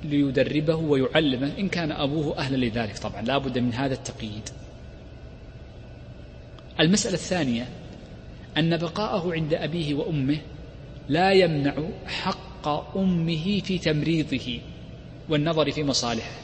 [0.05, 1.53] ليدربه ويعلمه.
[1.59, 4.49] إن كان أبوه أهلا لذلك طبعا لا بد من هذا التقييد.
[6.81, 7.68] المسألة الثانية
[8.59, 10.39] أن بقاءه عند أبيه وأمه
[11.09, 11.75] لا يمنع
[12.07, 14.61] حق أمه في تمريضه
[15.29, 16.43] والنظر في مصالحه.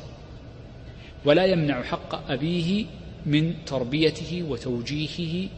[1.24, 2.86] ولا يمنع حق أبيه
[3.26, 5.48] من تربيته وتوجيهه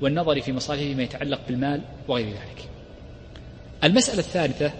[0.00, 2.68] والنظر في مصالحه فيما يتعلق بالمال وغير ذلك.
[3.84, 4.72] المسألة الثالثة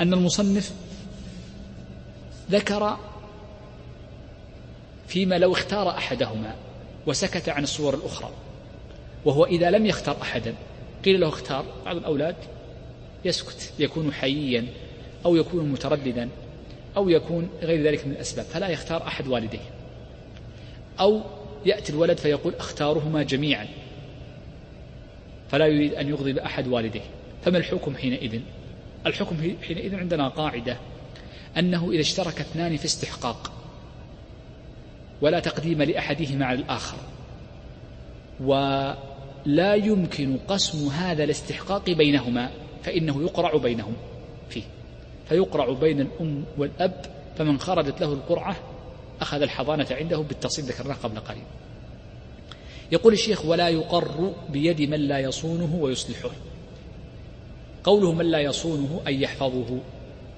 [0.00, 0.72] أن المصنف
[2.50, 2.98] ذكر
[5.08, 6.54] فيما لو اختار أحدهما
[7.06, 8.30] وسكت عن الصور الأخرى
[9.24, 10.54] وهو إذا لم يختار أحدا
[11.04, 12.36] قيل له اختار بعض الأولاد
[13.24, 14.66] يسكت يكون حييا
[15.24, 16.28] أو يكون مترددا
[16.96, 19.70] أو يكون غير ذلك من الأسباب فلا يختار أحد والديه.
[21.00, 21.22] أو
[21.66, 23.66] يأتي الولد فيقول أختارهما جميعا
[25.48, 27.04] فلا يريد أن يغضب أحد والديه.
[27.44, 28.40] فما الحكم حينئذ؟
[29.06, 30.76] الحكم حينئذ عندنا قاعدة
[31.58, 33.52] أنه إذا اشترك اثنان في استحقاق
[35.20, 36.96] ولا تقديم لأحدهما على الآخر
[39.46, 42.50] لا يمكن قسم هذا الاستحقاق بينهما
[42.82, 43.92] فإنه يقرع بينهم
[44.50, 44.62] فيه.
[45.30, 47.04] فيقرع بين الأم والأب
[47.38, 48.56] فمن خرجت له القرعة
[49.20, 51.42] أخذ الحضانة عنده بالتفصيل ذكرناه قبل قليل.
[52.92, 56.30] يقول الشيخ ولا يقر بيد من لا يصونه ويصلحه.
[57.84, 59.78] قوله من لا يصونه أي يحفظه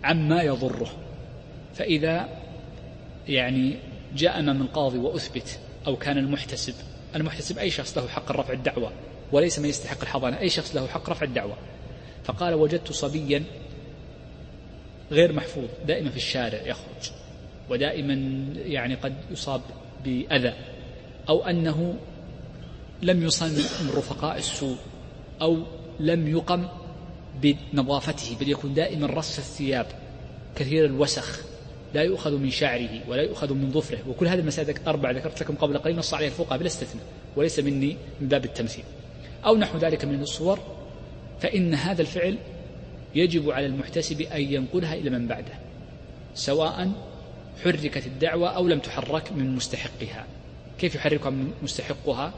[0.05, 0.91] عما يضره.
[1.75, 2.29] فإذا
[3.29, 3.77] يعني
[4.17, 6.75] جاء أمام القاضي وأثبت أو كان المحتسب
[7.17, 8.93] المحتسب أي شخص له حق رفع الدعوة
[9.33, 11.57] وليس من يستحق الحضانة أي شخص له حق رفع الدعوة.
[12.25, 13.45] فقال وجدت صبيا
[15.13, 17.13] غير محفوظ دائما في الشارع يخرج
[17.71, 18.15] ودائما
[18.57, 19.61] يعني قد يصاب
[20.05, 20.53] بأذى
[21.29, 21.97] أو أنه
[23.03, 23.53] لم يصن
[23.85, 24.77] من رفقاء السوء
[25.43, 25.63] أو
[26.01, 26.69] لم يقم
[27.43, 29.87] بنظافته بل يكون دائما رص الثياب
[30.57, 31.41] كثير الوسخ
[31.95, 33.99] لا يؤخذ من شعره ولا يؤخذ من ظفره.
[34.09, 37.05] وكل هذه المسائل أربع ذكرت لكم قبل قليل نص عليها الفقهاء بلا استثناء
[37.37, 38.85] وليس مني من باب التمثيل.
[39.47, 40.59] أو نحو ذلك من الصور
[41.41, 42.37] فإن هذا الفعل
[43.15, 45.55] يجب على المحتسب أن ينقلها إلى من بعده
[46.35, 46.93] سواء
[47.65, 50.27] حركت الدعوة أو لم تحرك من مستحقها.
[50.79, 52.33] كيف يحركها من مستحقها؟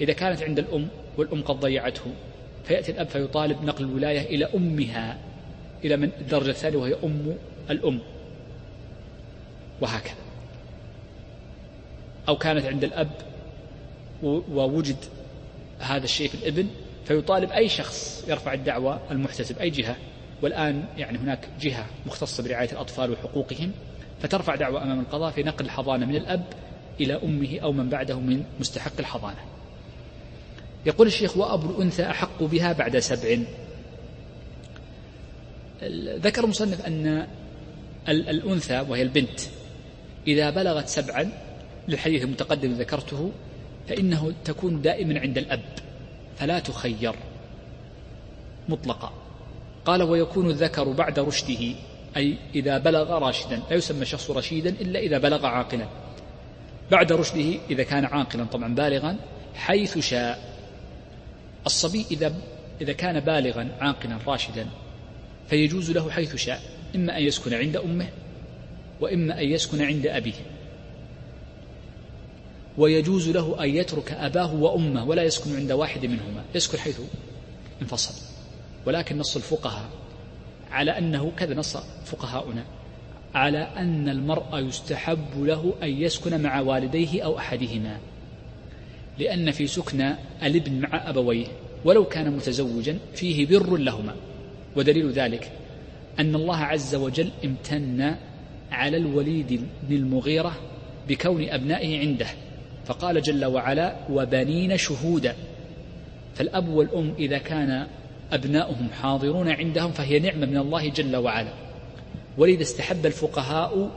[0.00, 2.02] إذا كانت عند الأم والأم قد ضيعته
[2.64, 5.18] فيأتي الأب فيطالب نقل الولاية إلى أمها
[5.84, 7.36] إلى من الدرجة الثانية وهي أم
[7.70, 8.00] الأم.
[9.80, 10.14] وهكذا.
[12.28, 13.10] أو كانت عند الأب
[14.22, 14.96] ووجد
[15.78, 16.66] هذا الشيء في الإبن
[17.04, 19.96] فيطالب أي شخص يرفع الدعوة المحتسب أي جهة.
[20.44, 23.72] والآن يعني هناك جهة مختصة برعاية الأطفال وحقوقهم
[24.22, 26.44] فترفع دعوة أمام القضاء في نقل الحضانة من الأب
[27.00, 29.38] إلى أمه أو من بعده من مستحق الحضانة.
[30.86, 33.38] يقول الشيخ وأبو الأنثى أحق بها بعد سبع.
[36.18, 37.26] ذكر المصنف أن
[38.08, 39.40] الأنثى وهي البنت
[40.26, 41.32] إذا بلغت سبعا
[41.88, 43.32] للحديث المتقدم ذكرته
[43.88, 45.62] فإنه تكون دائما عند الأب
[46.38, 47.14] فلا تخير
[48.68, 49.23] مطلقا.
[49.84, 51.74] قال ويكون الذكر بعد رشده
[52.16, 55.88] أي إذا بلغ راشدا لا يسمى الشخص رشيدا إلا إذا بلغ عاقلا.
[56.90, 59.16] بعد رشده إذا كان عاقلا طبعا بالغا
[59.54, 60.54] حيث شاء.
[61.66, 62.34] الصبي إذا
[62.80, 64.66] إذا كان بالغا عاقلا راشدا
[65.48, 66.62] فيجوز له حيث شاء
[66.94, 68.08] إما أن يسكن عند أمه
[69.00, 70.34] وإما أن يسكن عند أبيه.
[72.78, 76.42] ويجوز له أن يترك أباه وأمه ولا يسكن عند واحد منهما.
[76.54, 77.00] يسكن حيث
[77.82, 78.33] انفصل.
[78.86, 79.88] ولكن نص الفقهاء
[80.70, 82.64] على أنه كذا نص فقهاؤنا
[83.34, 87.98] على أن المرء يستحب له أن يسكن مع والديه أو أحدهما
[89.18, 91.46] لأن في سكن الابن مع أبويه
[91.84, 94.14] ولو كان متزوجا فيه بر لهما.
[94.76, 95.50] ودليل ذلك
[96.18, 98.14] أن الله عز وجل امتن
[98.72, 100.54] على الوليد بن المغيرة
[101.08, 102.26] بكون أبنائه عنده
[102.84, 105.34] فقال جل وعلا وبنين شهودا
[106.34, 107.86] فالأب والأم إذا كان
[108.32, 111.52] أبناؤهم حاضرون عندهم فهي نعمة من الله جل وعلا.
[112.38, 113.90] ولذا استحب الفقهاء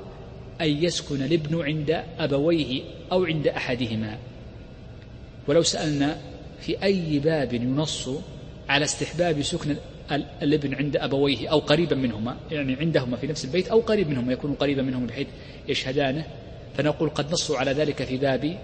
[0.61, 4.17] أن يسكن الابن عند أبويه أو عند أحدهما.
[5.47, 6.17] ولو سألنا
[6.59, 8.09] في أي باب ينص
[8.69, 9.75] على استحباب سكن
[10.41, 14.53] الابن عند أبويه أو قريبا منهما يعني عندهما في نفس البيت أو قريب منهما يكون
[14.53, 15.28] قريبا منهم بحيث
[15.67, 16.25] يشهدانه
[16.78, 18.57] فنقول قد نصوا على ذلك في باب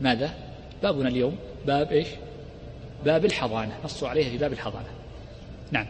[0.00, 0.34] ماذا؟
[0.82, 1.36] بابنا اليوم
[1.66, 2.06] باب إيش؟
[3.04, 4.88] باب الحضانة نصوا عليها في باب الحضانة.
[5.70, 5.86] نعم.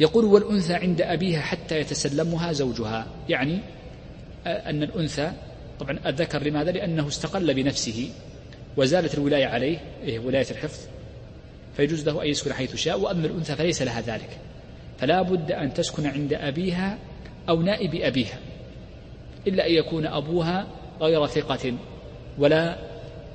[0.00, 3.06] يقول والأنثى عند أبيها حتى يتسلمها زوجها.
[3.28, 3.58] يعني
[4.46, 5.32] أن الأنثى
[5.80, 8.08] طبعا الذكر لماذا؟ لأنه استقل بنفسه
[8.76, 10.78] وزالت الولاية عليه إيه ولاية الحفظ
[11.76, 14.38] فيجوز له أن يسكن حيث شاء وأما الأنثى فليس لها ذلك.
[14.98, 16.98] فلا بد أن تسكن عند أبيها
[17.48, 18.38] أو نائب أبيها
[19.46, 20.66] إلا أن يكون أبوها
[21.00, 21.74] غير ثقة
[22.38, 22.78] ولا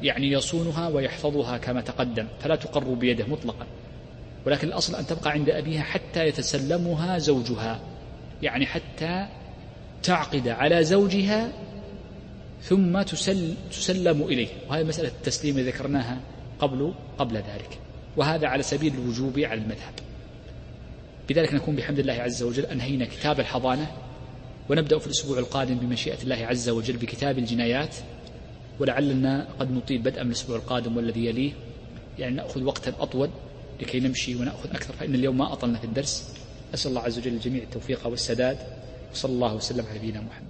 [0.03, 3.67] يعني يصونها ويحفظها كما تقدم فلا تقر بيده مطلقا.
[4.45, 7.79] ولكن الأصل أن تبقى عند أبيها حتى يتسلمها زوجها
[8.41, 9.27] يعني حتى
[10.03, 11.51] تعقد على زوجها
[12.61, 14.47] ثم تسل تسلم إليه.
[14.69, 16.17] وهذه مسألة التسليم ذكرناها
[16.59, 17.79] قبل قبل ذلك.
[18.17, 19.93] وهذا على سبيل الوجوب على المذهب.
[21.29, 23.91] بذلك نكون بحمد الله عز وجل أنهينا كتاب الحضانة
[24.69, 27.95] ونبدأ في الأسبوع القادم بمشيئة الله عز وجل بكتاب الجنايات.
[28.79, 31.51] ولعلنا قد نطيل بدءا من الأسبوع القادم والذي يليه
[32.19, 33.29] يعني نأخذ وقتا أطول
[33.81, 36.33] لكي نمشي ونأخذ أكثر فإن اليوم ما أطلنا في الدرس.
[36.73, 38.57] أسأل الله عز وجل الجميع التوفيق والسداد
[39.11, 40.48] وصلى الله وسلم على نبينا محمد.